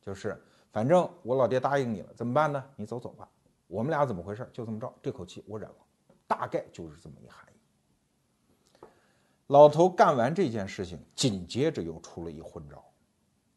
[0.00, 2.64] 就是反正我老爹答应你了，怎么办呢？
[2.76, 3.28] 你走走吧。
[3.66, 4.48] 我们俩怎么回事？
[4.52, 5.76] 就这么着，这口气我忍了。
[6.26, 7.46] 大概就是这么一含。
[9.50, 12.80] 老头干完这件事情，紧接着又出了一昏招。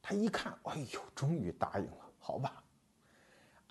[0.02, 1.98] 他一看，哎呦，终于答应了。
[2.18, 2.64] 好吧，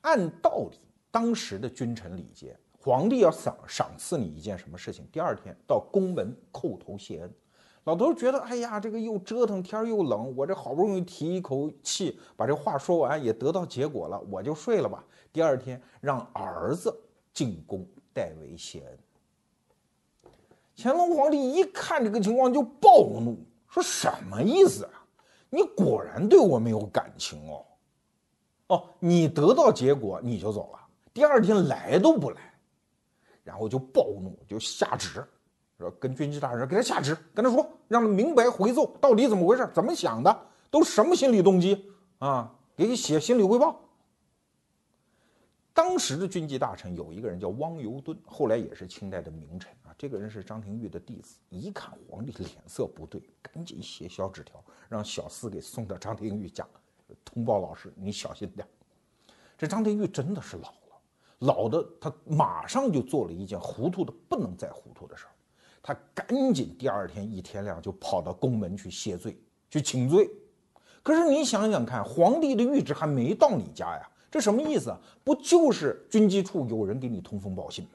[0.03, 0.79] 按道理，
[1.11, 7.35] 当时的君臣礼节，皇帝要赏赏赐你一件什么事情，第二天到宫门叩头谢恩。
[7.83, 15.05] 老头觉得，哎呀，这个又折腾，天又冷，我这好不容易提一口气把这话说完，也得到结果了，我就睡了吧。
[15.33, 16.97] 第二天让儿子
[17.35, 18.99] 进宫代为谢恩。
[20.83, 24.91] 乾隆皇帝一看这个情况就暴怒，说什么意思啊？
[25.49, 27.65] 你果然对我没有感情哦。
[28.67, 30.81] 哦，你得到结果你就走了，
[31.15, 32.55] 第二天来都不来，
[33.45, 35.25] 然后就暴怒，就下旨，
[35.79, 40.37] 说跟军机大人给他下旨，跟他说，让他明白回奏，到底怎么回事，怎么想的，
[40.69, 42.53] 都什么心理动机啊？
[42.75, 43.79] 给你写心理汇报。
[45.75, 49.95] 当时的军机大臣有一个人叫汪尤敦，后来也是清代的名臣啊。
[49.97, 56.67] 这个人是张廷玉的弟子，一看皇帝脸色不对，赶紧写小纸条，让小厮给送到张廷玉家。
[57.25, 58.67] 通报老师，你小心点。
[59.57, 61.01] 这张廷玉真的是老了，
[61.41, 65.33] 老的他马上就做了一件糊涂的不能再糊涂的事儿，
[65.83, 69.39] 他赶紧第二天一天亮就跑到宫门去谢罪，
[69.71, 70.31] 去请罪。
[71.03, 74.99] 可是你想想看，皇帝的谕旨还没到你家呀，这什么意思啊？
[75.23, 77.91] 不就是军机处有人给你通风报信吗？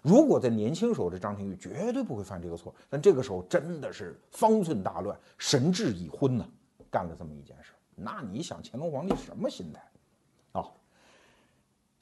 [0.00, 6.48] 如果在年轻时候，这张廷玉绝对不会犯这个错，但这个时候真的是方寸大乱，神志已昏呢，
[6.88, 7.72] 干了这么一件事。
[7.96, 10.60] 那你想乾隆皇帝什么心态？
[10.60, 10.70] 啊，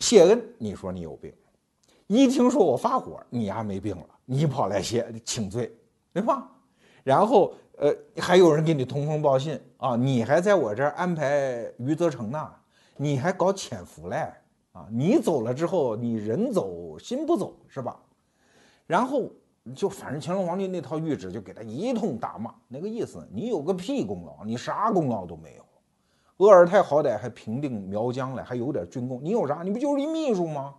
[0.01, 1.33] 谢恩，你说你有病，
[2.09, 5.75] 一听说我发火，你丫没病了，你跑来谢请罪，
[6.12, 6.47] 对吧？
[7.03, 12.53] 然后呃，还有人给你通风报信啊，你还在我这儿安排余则成呢，
[12.96, 14.32] 你还搞潜伏嘞
[14.72, 14.87] 啊？
[14.90, 17.98] 你走了之后，你人走心不走是吧？
[18.87, 19.30] 然后
[19.74, 25.64] 就反正乾隆皇帝那套谕旨就给他一通大骂，那个意思，你有个屁功劳，你啥功劳都没有。
[26.38, 29.20] 鄂尔泰好歹还平定苗疆了，还有点军功。
[29.22, 29.62] 你有啥？
[29.62, 30.74] 你不就是一秘书吗？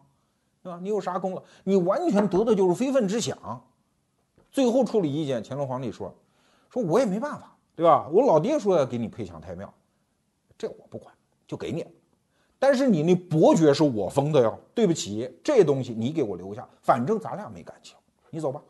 [0.62, 0.80] 对吧？
[0.82, 1.43] 你有啥功劳？
[1.63, 3.62] 你完全得的就是非分之想。
[4.51, 6.13] 最后处理意见，乾隆皇帝说
[6.69, 8.08] ：“说我也没办法，对吧？
[8.12, 9.71] 我老爹说要给你配享太庙，
[10.58, 11.13] 这我不管，
[11.47, 11.89] 就给你了。
[12.60, 17.96] 但是你那伯爵是我封的哟，对不起，这东西你给我留下，反正咱俩没感情，
[18.30, 18.62] 你走吧。”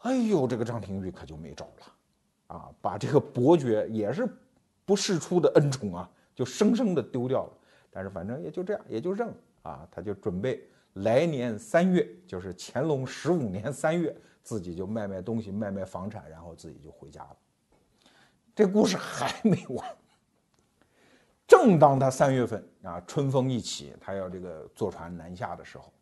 [0.00, 4.28] 哎呦，这个张廷玉可就没招了，啊，把这个伯爵也是。
[4.84, 7.52] 不世出的恩宠啊，就生生的丢掉了。
[7.88, 9.88] 但是反正也就这样，也就认了啊。
[9.92, 10.60] 他就准备
[10.94, 17.36] 来年三月，就是乾隆十五年三月，自己就卖卖东西，卖卖房产，然后自己就回家了。
[18.56, 19.96] 这故事还没完。
[21.52, 25.92] 正当他三月份啊，春风一起，他要这个坐船南下的时候，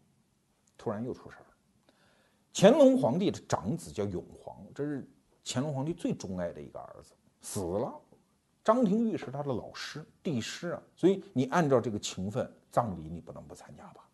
[0.78, 1.46] 突然又出事儿了。
[2.54, 5.04] 乾隆皇帝的长子叫永璜，这是
[5.44, 7.92] 乾隆皇帝最钟爱的一个儿子，死了。
[8.62, 14.08] 张廷玉是他的老师、帝师啊，所以你按照这个情分，葬礼你不能不参加吧？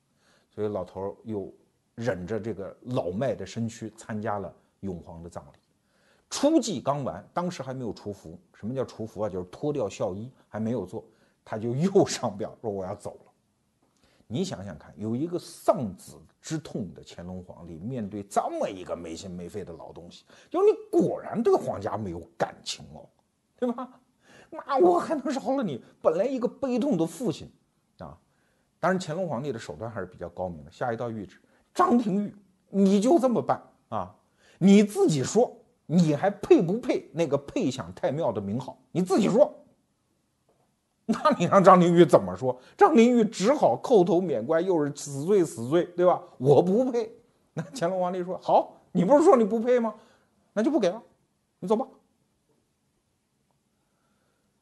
[0.51, 1.53] 所以老头又
[1.97, 5.59] 忍着这个老迈的身躯参加了永璜的葬礼。
[6.31, 8.41] 初祭刚完，当时还没有除服。
[8.55, 9.29] 什么叫除服啊？
[9.29, 11.05] 就是脱掉孝衣，还没有做，
[11.47, 13.33] 他就又上表说我要走了。
[14.27, 23.09] 你想想看，有一个丧子之痛的乾隆皇帝，面对这么一个没心没肺的老东西，就你果然对皇家没有感情哦，
[23.57, 23.89] 对吧？
[24.51, 25.81] 那我还能饶了你？
[26.03, 27.49] 本来一个悲痛的父亲，
[27.99, 28.19] 啊，
[28.81, 30.71] 当然乾隆皇帝的手段还是比较高明的。
[30.73, 31.41] 下一道谕旨：
[31.73, 32.35] 张廷玉，
[32.69, 34.13] 你就这么办啊？
[34.59, 35.57] 你自己说，
[35.87, 38.77] 你还配不配那个配享太庙的名号？
[38.91, 39.55] 你自己说。
[41.09, 42.59] 那你让张廷玉怎么说？
[42.77, 46.21] 张廷玉只好叩头免官，又是死罪死罪，对吧？
[46.37, 47.11] 我不配。
[47.55, 49.95] 那乾隆皇帝说：好，你不是说你不配吗？
[50.53, 51.01] 那就不给了，
[51.61, 51.87] 你走吧。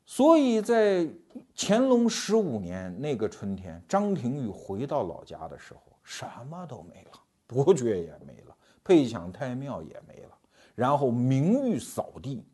[0.05, 1.09] 所以在
[1.57, 8.55] 乾隆十五年那个春天，张廷玉回到老家的时候，什么都没了，伯爵也没了，
[8.85, 10.37] 配享太庙也没了，
[10.75, 12.45] 然后名誉扫地。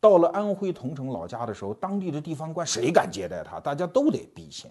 [0.00, 3.58] 到了安徽桐城老家的时候，当地的地方官谁敢接待他？
[3.58, 4.70] 大家都得避嫌，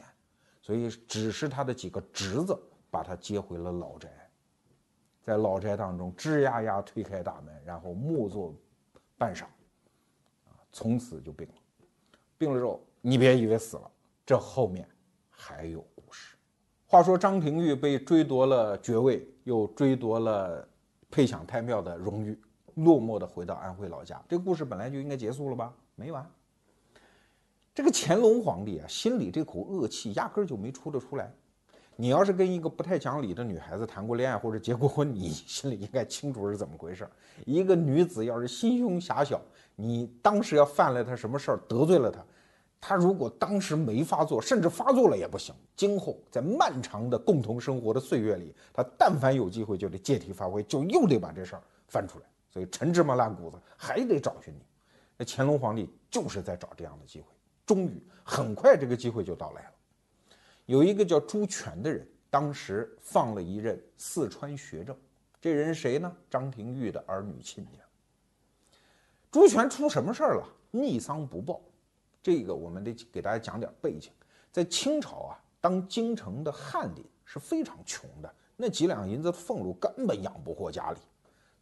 [0.61, 2.57] 所以只是他的几个侄子
[2.89, 4.09] 把他接回了老宅，
[5.21, 8.55] 在老宅当中吱呀呀推开大门，然后默坐
[9.17, 9.43] 半晌，
[10.45, 11.53] 啊，从此就病了。
[12.37, 13.91] 病了之后，你别以为死了，
[14.25, 14.87] 这后面
[15.29, 16.37] 还有故事。
[16.85, 20.65] 话说张廷玉被追夺了爵位，又追夺了
[21.11, 22.39] 配享太庙的荣誉。
[22.77, 25.73] 落寞地回到安徽老家，这个故事本来就应该结束了吧？
[25.95, 26.25] 没完。
[27.73, 31.31] 这个乾隆皇帝啊，心里这口恶气压根儿就没出得出来。
[31.95, 37.09] 你要是跟一个不太讲理的女孩子谈过恋爱或者结过婚， 你心里应该清楚是怎么回事。
[37.45, 39.41] 一个女子要是心胸狭小，
[39.75, 42.23] 你当时要犯了她什么事儿，得罪了她，
[42.79, 45.53] 她如果当时没发作，甚至发作了也不行。
[45.75, 52.25] 今后在漫长的共同生活的岁月里，她但凡有机会就得借题发挥，就又得把这事儿翻出来。
[52.57, 54.63] 所以陈芝麻烂谷子还得找寻你，
[55.15, 57.27] 那乾隆皇帝就是在找这样的机会。
[57.67, 59.71] 终于，很快这个机会就到来了。
[60.65, 64.97] 有一个叫朱权的人，当时放了一任四川学政，
[65.39, 66.11] 这人谁呢？
[66.31, 67.83] 张廷玉的儿女亲家。
[69.29, 70.43] 朱权出什么事儿了？
[70.71, 71.61] 逆丧不报。
[72.23, 74.11] 这个我们得给大家讲点背景。
[74.51, 80.97] 在清朝啊，当京城的翰林是非常穷的，那几两银子俸禄根本养不活家里。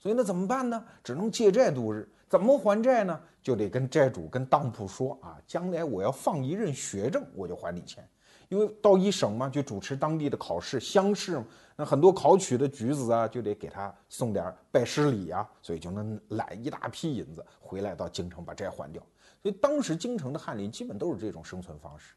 [0.05, 0.85] 所以那怎么办呢？
[1.03, 2.07] 只能借债度日。
[2.29, 3.19] 怎么还债呢？
[3.41, 8.07] 就得跟债主、跟当铺说啊，将来我要放一任学政，我就还你钱。
[8.49, 19.01] 因为到一省嘛，就主持当地的考试乡试嘛，那很多考取的举子啊，就得给他送点拜师礼呀，所以就能揽一大批银子回来到京城把债还掉。
[19.41, 22.13] 所以当时京城的翰林基本都是这种生存方式。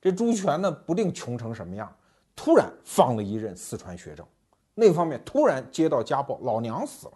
[0.00, 1.92] 这朱权呢，不定穷成什么样，
[2.36, 4.24] 突然放了一任四川学政，
[4.76, 7.14] 那方面突然接到家暴，老娘死了。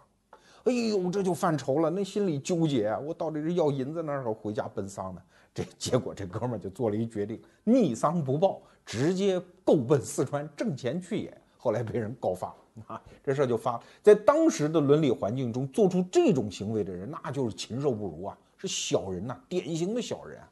[0.67, 2.99] 哎呦，这就犯愁了，那心里纠结啊！
[2.99, 5.21] 我到底是要银子呢，还是回家奔丧呢？
[5.55, 11.35] 这结果，这哥们儿就做了一决定，逆丧不报，直接够奔四川挣钱去也。
[11.57, 12.53] 后来被人告发
[12.85, 13.83] 啊，这事儿就发了。
[14.03, 20.51] 在当时的伦理环境中，做出这种行为的人，那就是禽兽不如啊，是小人呐，典型的小人啊！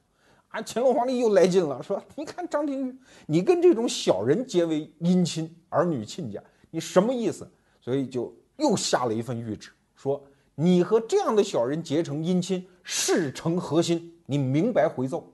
[0.50, 7.46] 啊，乾隆皇帝又来劲了，说：“你看张廷玉，你跟这种小人结为姻亲，儿女亲家，你什么意思？”
[7.82, 9.70] 所以就又下了一份谕旨。
[10.06, 14.14] 说你和这样的小人结成姻亲，事成何心？
[14.28, 15.34] 你明白回奏。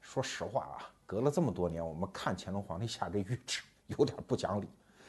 [0.00, 4.66] 说实话啊，隔了这么多年，我们看乾隆皇帝下这谕旨有点不讲理。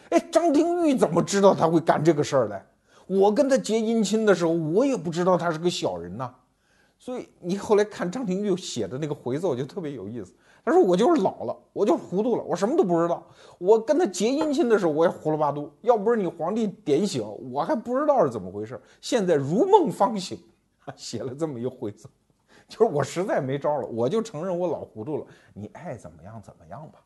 [0.09, 2.59] 哎，张廷玉怎么知道他会干这个事儿嘞？
[3.05, 6.33] 我跟他结姻亲的时候，我也不知道他是个小人呐。
[6.97, 10.33] 所以你后来看张廷玉写的那个回奏就特别有意思。
[10.63, 13.25] 他说：“我就是老了，我就糊涂了，我什么都不知道。
[13.57, 15.71] 我跟他结姻亲的时候，我也胡了八度。
[15.81, 18.79] 要不是你皇帝点醒，我还不知道是怎么回事。
[19.01, 20.37] 现在如梦方醒，
[20.95, 22.07] 写了这么一回字，
[22.67, 25.25] 就是我实在没招了，我就承认我老糊涂了。
[25.53, 26.99] 你爱怎么样怎么样吧。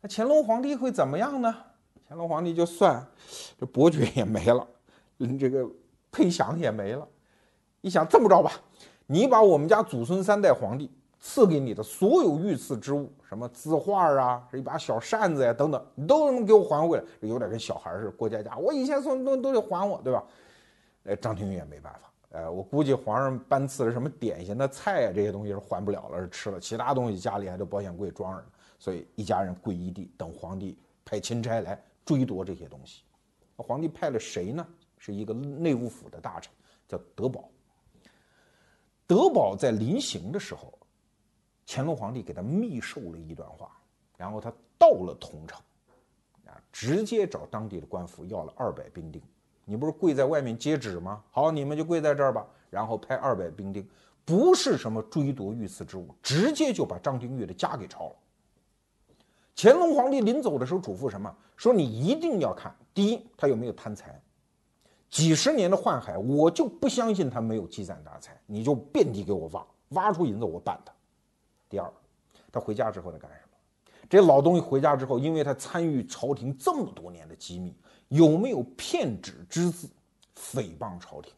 [0.00, 1.54] 那乾隆皇帝会怎么样呢？
[2.08, 3.06] 乾隆皇帝就算
[3.56, 4.66] 这伯爵也没了，
[5.38, 5.64] 这个
[6.10, 7.06] 配享也没了。
[7.82, 8.50] 一想这么着吧，
[9.06, 10.90] 你把我们家祖孙三代皇帝。”
[11.20, 17.04] 赐给你的所有御赐之物，什么字画啊，是一把小扇子呀，等等，你都能给我还回来。
[17.20, 20.24] 有点跟小孩似的，过家家，我以前送的东西都得还我，对吧？
[21.04, 26.60] 哎，张廷玉也没办法，呃，我估计皇上颁赐的什么点心、的菜啊，这些东西是还不了了，是吃了。
[26.60, 28.46] 其他东西家里还得保险柜装着呢，
[28.78, 33.02] 所以一家人跪一地，等皇帝派钦差来追夺这些东西。
[33.56, 34.64] 皇帝派了谁呢？
[34.98, 36.52] 是一个内务府的大臣，
[36.86, 37.48] 叫德宝。
[39.06, 40.72] 德宝在临行的时候。
[41.70, 43.70] 乾隆皇帝给他密授了一段话，
[44.16, 45.60] 然后他到了桐城，
[46.46, 49.20] 啊，直接找当地的官府要了二百兵丁。
[49.66, 51.22] 你不是跪在外面接旨吗？
[51.30, 52.46] 好，你们就跪在这儿吧。
[52.70, 53.86] 然后派二百兵丁，
[54.24, 58.16] 不是什么追夺御赐之物，直接就把张廷玉的家给抄了。
[59.54, 61.34] 乾隆皇帝临走的时候嘱咐什么？
[61.54, 64.18] 说你一定要看，第一，他有没有贪财。
[65.10, 68.40] 几十年的宦海，我就不相信他没有积攒大财。
[68.46, 70.92] 你就遍地给我挖，挖出银子我办他。
[71.68, 71.92] 第二，
[72.50, 73.48] 他回家之后在干什么？
[74.08, 77.76] 这老东西回家之后，因为他参与朝廷这么多年的机密，
[78.08, 79.86] 有没有骗旨之字，
[80.34, 81.32] 诽谤朝廷？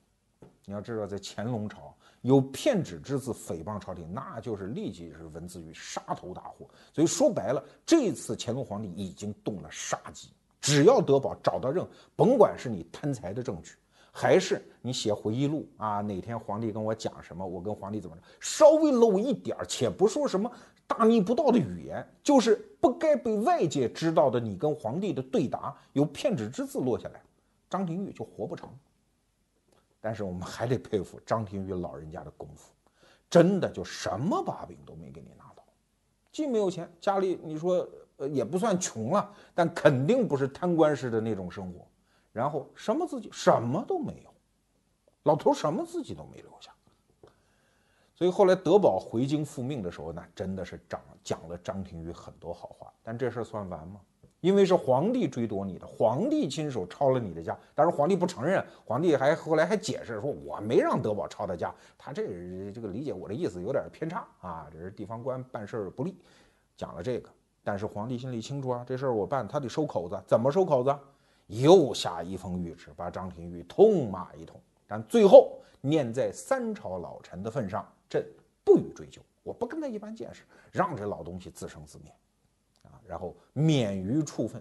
[0.65, 6.69] 你要知道，在乾隆朝有骗旨之字诽谤朝廷，那就是立即是文字狱，杀头大祸。
[6.93, 10.29] 所以说白了，这次乾隆皇帝已经动了杀机，
[10.61, 13.75] 只要德宝找到任，甭管是你贪财的证据。
[14.13, 16.01] 还是你写回忆录啊？
[16.01, 18.23] 哪天皇帝跟我讲什么，我跟皇帝怎么着？
[18.41, 20.51] 稍微露一点儿，且不说什么
[20.87, 27.23] 大逆不道的语言，就是不该被外界知道的，你跟皇帝的对答有骗纸之字落下来，
[27.69, 28.69] 张廷玉就活不成。
[30.01, 32.73] 但是我们还得佩服张廷玉老人家的功夫，
[33.29, 35.63] 真的就什么把柄都没给你拿到，
[36.33, 37.87] 既没有钱，家里你说
[38.17, 41.87] 呃也不算穷了，但肯定不是贪官式的那种生活，
[42.33, 44.31] 然后什么自己什么都没有，
[45.25, 46.73] 老头什么自己都没留下。
[48.15, 52.93] 所以后来德宝回京复命的时候，那真的是讲讲了张廷玉很多好话。
[53.03, 54.01] 但这事儿算完吗？
[54.41, 66.17] 因为是皇帝追夺你的，皇帝亲手抄了你的家，当然皇帝不承认，皇帝还后来还解释说，我没让德宝抄他家，他这这个理解我的意思有点偏差啊，这是地方官办事儿不力，
[66.77, 67.29] 讲了这个。
[67.63, 70.95] 但是皇帝心里清楚啊，这事儿我办，他得收口子，怎么收口子？
[71.51, 74.59] 又下一封谕旨，把张廷玉痛骂一通。
[74.87, 77.87] 但最后念在三朝老臣的份上。
[78.09, 78.27] 朕
[78.65, 80.43] 不予追究，我不跟他一般见识，
[80.73, 82.13] 让这老东西自生自灭，
[82.83, 84.61] 啊，然后免于处分。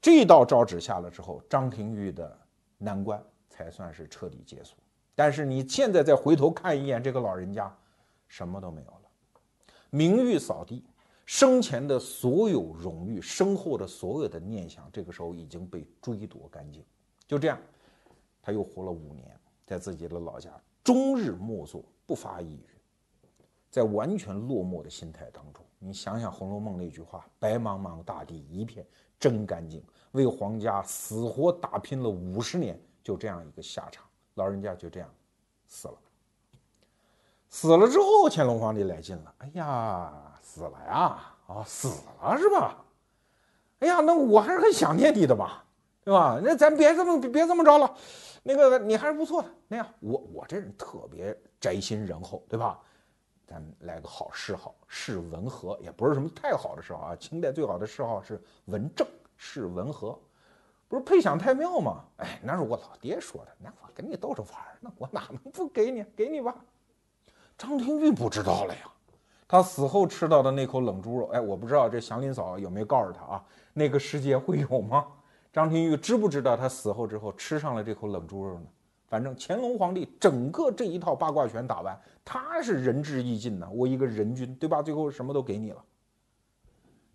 [0.00, 2.38] 这道诏旨下了之后，张廷玉的
[2.78, 3.20] 难关
[3.50, 4.76] 才算是彻底结束。
[5.16, 7.76] 但是你现在再回头看一眼这个老人家，
[8.28, 9.10] 什么都没有了，
[9.90, 10.84] 名誉扫地，
[11.26, 16.82] 生前的所有荣誉，身后的所有的念想，这个时候已经被追夺干净。
[17.26, 17.58] 就这样，
[18.40, 20.50] 他又活了五年，在自己的老家
[20.82, 21.84] 终日默坐。
[22.08, 22.68] 不发一语，
[23.68, 28.86] 在完全落寞的心态当中，你想想《红楼梦》那句话：“白茫茫大地一片
[29.18, 35.12] 真干净。”为皇家死活打拼了五十年，就这样一个下场，老人家就这样
[35.66, 35.98] 死了。
[37.48, 41.20] 死了之后，乾隆皇帝来劲了：“哎呀，死了呀！
[41.48, 41.88] 啊，死
[42.22, 42.76] 了是吧？
[43.80, 45.64] 哎呀，那我还是很想念你的吧，
[46.04, 46.40] 对吧？
[46.40, 47.94] 那咱别这么别这么着了，
[48.44, 49.48] 那个你还是不错的。
[49.66, 52.78] 那样，我我这人特别。”宅心仁厚，对吧？
[53.46, 57.16] 咱来个好谥号，谥文和，也不是什么太好的谥号啊。
[57.16, 60.16] 清代最好的谥号是文正，谥文和，
[60.86, 62.04] 不是配享太庙吗？
[62.18, 66.04] 哎，那是我老爹说的，那我跟你逗着玩那我哪能不给你？
[66.14, 66.54] 给你吧。
[67.58, 68.82] 张廷玉不知道了呀，
[69.48, 73.44] 他死后吃到的那口冷猪肉，哎，我不知道这祥林嫂有没有告诉他啊？
[73.72, 75.06] 那个世界会有吗？
[75.52, 78.66] 张廷玉知不知道他死后之后吃上了这口冷猪肉呢？
[79.06, 84.82] 反正乾隆皇帝整个这一套八卦拳打完，他是仁至义尽呐，我一个仁君，对吧？
[84.82, 85.84] 最后什么都给你了，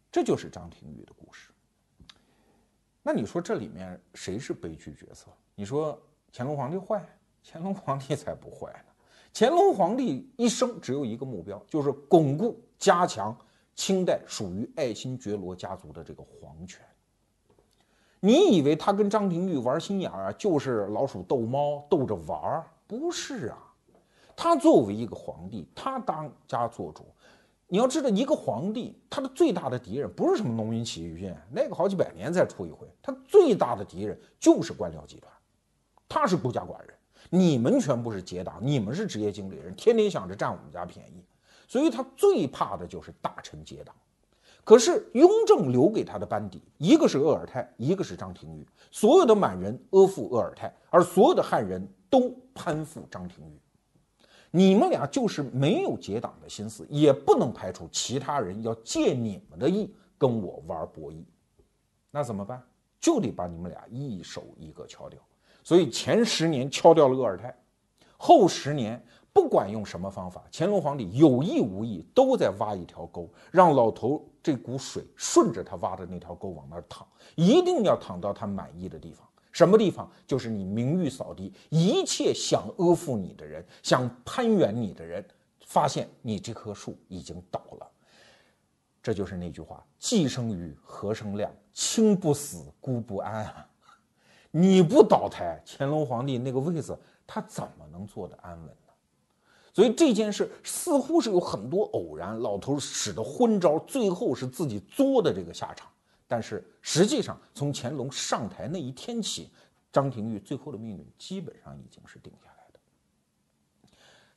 [0.09, 1.51] 这就是张廷玉的故事。
[3.03, 5.27] 那你说这里面谁是悲剧角色？
[5.53, 6.01] 你说
[6.32, 7.05] 乾隆皇帝坏？
[7.43, 8.90] 乾隆皇帝才不坏呢！
[9.34, 13.36] 乾隆皇帝一生只有一个目标，就是巩固、加强
[13.75, 16.82] 清代属于爱新觉罗家族的这个皇权。
[18.19, 22.65] 你以为他跟张廷玉玩心眼儿啊，就是老鼠逗猫，逗着玩儿？
[22.86, 23.57] 不是啊，
[24.36, 27.05] 他作为一个皇帝，他当家做主。
[27.67, 32.86] 你要知道，一个皇帝他的最大的敌人不是什么农民起义军，那个好几百年才出一回。
[33.01, 35.34] 他最大的敌人就是官僚集团，
[36.09, 36.93] 他是孤家寡人，
[37.30, 41.24] 你们全部是结党，你们是职业经理人，天天想着占我们家便宜，
[41.67, 43.95] 所以他最怕的就是大臣结党。
[44.63, 48.67] 可是雍正留给他的班底，一个是鄂尔泰，一个是张廷玉。
[48.91, 53.59] 所有的满人阿附鄂尔泰，而所有的汉人都攀附张廷玉。
[54.51, 61.24] 你们俩就是没有结党的心思，也不能排除其他人要借你们的意跟我玩博弈。
[62.11, 62.61] 那怎么办？
[62.99, 65.19] 就得把你们俩一手一个敲掉。
[65.64, 67.55] 所以前十年敲掉了鄂尔泰，
[68.18, 69.01] 后十年。
[69.34, 79.26] 不管用什么方法，乾隆皇帝有意无意都在挖一条沟，让老头这股水顺着他挖的那条沟往那儿淌，一定要淌到他满意的地方。
[79.53, 80.12] 什么地方？
[80.28, 85.26] 就是你名誉扫地，一切想阿附你的人，想攀援你的人，
[85.66, 87.89] 发现你这棵树已经倒了。
[89.01, 91.49] 这就是那句话：既生瑜，何生亮？
[91.72, 93.66] 亲不死，孤不安啊！
[94.52, 98.93] 你不倒台，乾隆皇帝那个位子，他怎么能坐得安稳呢？
[99.74, 105.89] 所以这件事似乎是有很多偶然，老头使的昏招，最后是自己作的这个下场。
[106.28, 109.49] 但是实际上，从乾隆上台那一天起，
[109.91, 112.80] 张廷玉最后的命运基本上已经是定下来的。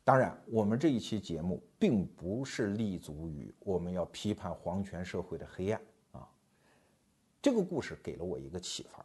[0.04, 5.80] 当然，我们这一期节目并不是立足于我们要批判皇权社会的黑暗
[6.12, 6.28] 啊。
[7.42, 9.04] 这个故事给了我一个启发。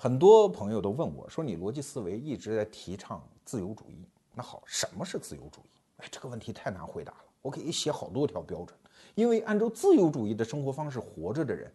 [0.00, 5.70] 很多朋友都问我说：“你逻辑思维一直在提倡自由主义。”那好，什么是自由主义？
[5.96, 7.24] 哎，这个问题太难回答了。
[7.42, 8.78] 我可以写好多条标准，
[9.16, 11.68] 因为按照自由主义的生活方式活着的人，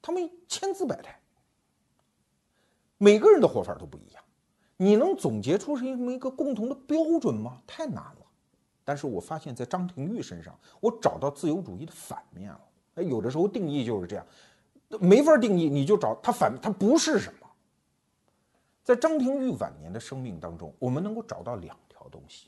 [0.00, 1.20] 他们千姿百态，
[2.96, 4.24] 每个人的活法都不一样。
[4.78, 7.60] 你能总结出这么一个共同的标准吗？
[7.66, 8.26] 太难了。
[8.84, 12.60] 但是我发现，在张廷玉身上，我找到自由主义的反面了。
[12.94, 14.26] 哎，有的时候定义就是这样，
[14.98, 17.45] 没法定义，你就找他反，他不是什么。
[18.86, 22.46] 在张廷玉晚年的生命当中，我们能够找到两条东西。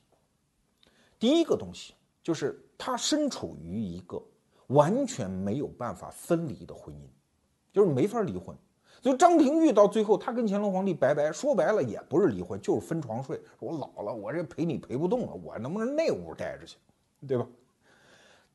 [1.19, 4.23] 第一个东西就是他身处于一个
[4.69, 7.09] 完全没有办法分离的婚姻，
[7.73, 8.57] 就是没法离婚。
[9.03, 13.41] 所以张廷玉到最后，他跟乾隆皇帝拜拜，说白了也不是离婚，就是分床睡。
[13.59, 16.77] 我老了，我这陪你陪不动了，我能不能那屋待着去，
[17.27, 17.45] 对吧？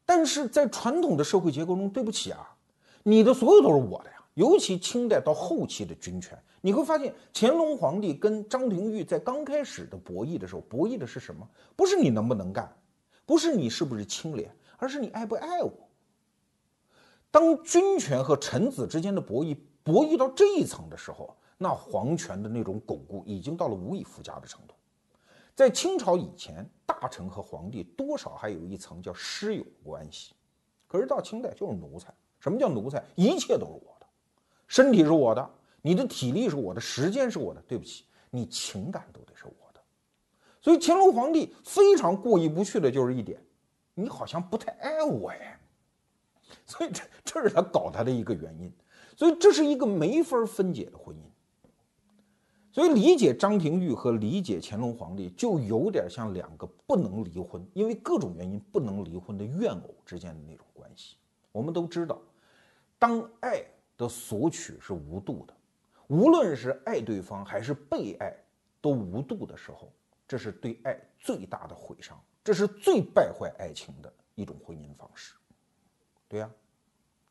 [0.05, 2.55] 但是在传统的社会结构中，对不起啊，
[3.03, 4.22] 你的所有都是我的呀。
[4.33, 11.47] 尤其清代到后期的军权，你会发现乾隆皇帝跟张廷玉在刚开始的博弈的时候，博弈的是什么？
[11.75, 12.71] 不是你能不能干，
[13.25, 15.71] 不是你是不是清廉，而是你爱不爱我。
[17.29, 19.57] 当军权和臣子之间的博弈。
[19.83, 24.73] 博弈到这一层的时候，那皇权的那种巩固已经到了无以复加的程度。
[25.53, 30.33] 在清朝以前，大臣和皇帝多少还有一层叫师友关系，
[30.87, 32.13] 可是到清代就是奴才。
[32.39, 33.03] 什么叫奴才？
[33.15, 33.92] 一切都是我，
[34.67, 35.49] 身体是我的，
[35.81, 37.61] 你的体力是我的，时间是我的。
[37.67, 39.81] 对不起，你情感都得是我的。
[40.61, 43.39] 所以乾隆皇帝非常过意不去的就是一点，
[43.93, 45.59] 你好像不太爱我哎。
[46.65, 48.71] 所以这这是他搞他的一个原因。
[49.15, 51.19] 所以这是一个没法分解的婚姻。
[52.71, 61.17] 所以理解张廷玉和理解乾隆皇帝，就有点像两个不能离婚，因为各种原因不能离婚的怨偶之间的那种关系。
[61.51, 62.19] 我们都知道，
[62.97, 63.63] 当爱
[64.03, 65.53] 的索取是无度的，
[66.07, 68.35] 无论是爱对方还是被爱
[68.81, 69.91] 都无度的时候，
[70.27, 75.33] 这是对爱最大的毁伤，这是最败坏爱情的一种婚姻方式。
[76.27, 76.49] 对呀，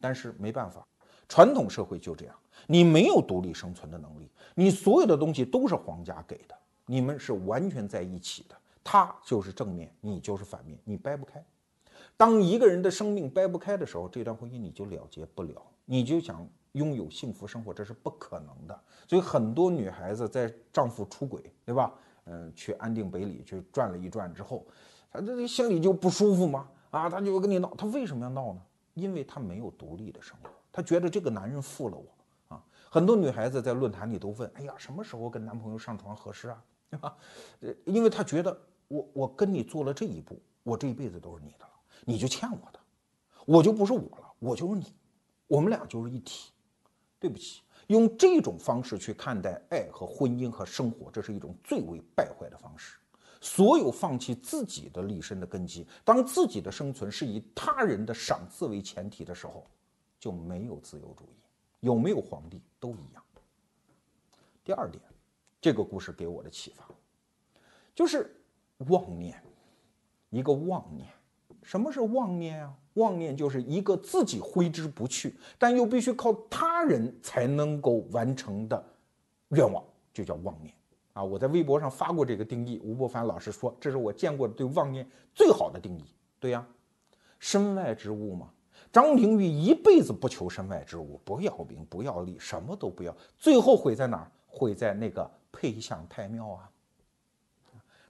[0.01, 0.87] 但是没办法。
[1.29, 2.35] 传统社会就这样，
[2.67, 6.55] 你没有独立生存的能力，你所有的东西都是皇家给的，
[6.87, 11.43] 你们是完全在一起的，他就是正面，你就是反面，你掰不开。
[12.23, 18.81] 当一个人的生命掰不开的时候，这段婚姻你就了结不了，你就想拥有幸福生活，这是不可能的。
[19.09, 21.93] 所以很多女孩子在丈夫出轨，对吧？
[22.27, 24.65] 嗯，去安定北里去转了一转之后，
[25.11, 26.69] 她这心里就不舒服吗？
[26.93, 28.63] 啊，她就跟你闹，她为什么要闹呢？
[28.95, 30.49] 因为她没有独立的生活。
[30.71, 32.65] 她觉得这个男人负了我啊！
[32.89, 37.17] 很多女孩子在论坛里都问：“哎呀，什么时候跟男朋友上床合适啊？”对 吧？
[37.85, 38.57] 因为她觉得
[38.87, 41.67] 我我跟你做了这一步，我这一辈子都是你的，
[42.05, 42.81] 你就欠我的，
[43.47, 44.93] 我就不是我了，我就是你，
[45.47, 46.53] 我们俩就是一体。
[47.19, 52.99] 对不起，用这种方式去看待爱和婚姻和生活，这是一种最为败坏的方式。
[53.41, 59.67] 所有放弃自己的立身的根基，当自己的生存是以他人的赏赐为前提的时候。
[60.23, 61.43] 就没有自由主义，
[61.81, 63.25] 有没有皇帝都一样。
[64.63, 65.03] 第二点，
[65.61, 66.89] 这个故事给我的启发，
[67.93, 68.41] 就是
[68.89, 69.43] 妄念，
[70.31, 71.09] 一个妄念。
[71.63, 72.75] 什么是妄念啊？
[72.95, 78.85] 妄念就是一个自己挥之不去，但又必须靠他人才能够完成的
[79.49, 79.83] 愿望，
[80.13, 80.75] 就叫妄念
[81.15, 81.25] 啊！
[81.25, 86.05] 我在微博上发过这个定义，吴伯凡老师说这是我见过的对妄念最好的定义。
[86.39, 86.67] 对呀，
[87.39, 88.51] 身外之物嘛。
[88.93, 94.31] 张廷玉一辈子不求身外之物，不要名，不要利，什么都不要，最后毁在哪儿？
[94.47, 96.71] 毁在那个配享太庙啊！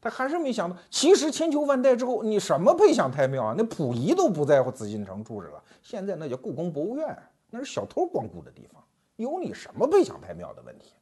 [0.03, 3.55] 他还是没想到，其实千秋万代之后，你什么配享太庙啊？
[3.57, 7.17] 那溥仪都不在乎紫禁城住着了，现在那叫故宫博物院，
[7.49, 8.85] 那是小偷光顾的地方，
[9.17, 10.93] 有你什么配享太庙的问题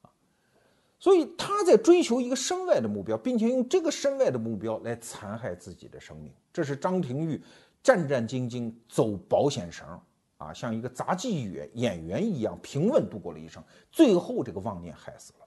[0.00, 0.08] 啊？
[0.98, 7.42] 所以他在追求一个身外的目标，并且用这个身外的目标来残害自己的生命，这是张廷玉。
[7.82, 9.84] 战战兢兢走保险绳
[10.36, 13.60] 啊，像一个杂技演演员一样平稳度过了一生，
[13.90, 15.41] 最后这个妄念害死了。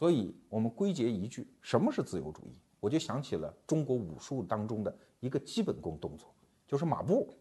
[0.00, 2.58] 所以，我们归结一句：什么是自由主义？
[2.80, 6.34] 我就想起了中国武术当中的一个基本功动作，
[6.66, 7.36] 就是马步。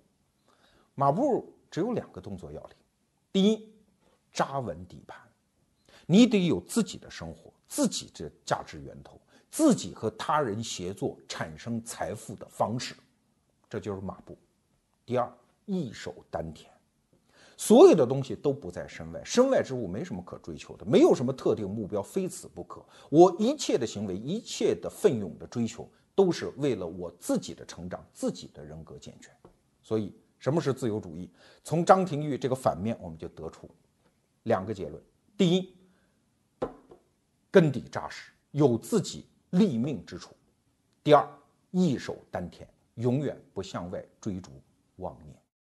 [0.94, 2.76] 马步只有两个动作要领：
[3.32, 3.74] 第一，
[4.34, 5.18] 扎稳底盘，
[6.06, 9.18] 你得有自己的生活，自己的价值源头，
[9.50, 12.94] 自己和他人协作产生财富的方式。
[13.70, 14.38] 这就是马步。
[15.06, 15.34] 第二，
[15.66, 16.70] 一手丹田，
[17.60, 22.82] 所有的东西都不在身外，身外之物没什么可追求的，没有什么特定目标，非此不可。
[23.10, 25.86] 我一切的行为，一切的奋勇的追求，
[26.16, 29.36] 都是为了我自己的成长，自己的人格健全。
[29.82, 31.30] 所以，什么是自由主义？
[31.62, 33.70] 从张廷玉这个反面，我们就得出
[34.44, 35.04] 两个结论：
[35.38, 35.76] 第一，
[37.52, 40.30] 根底扎实，有自己立命之处；
[41.04, 41.28] 第二，
[41.72, 42.66] 一手丹田。
[42.96, 44.52] 永远不向外追逐
[44.98, 45.39] 妄念。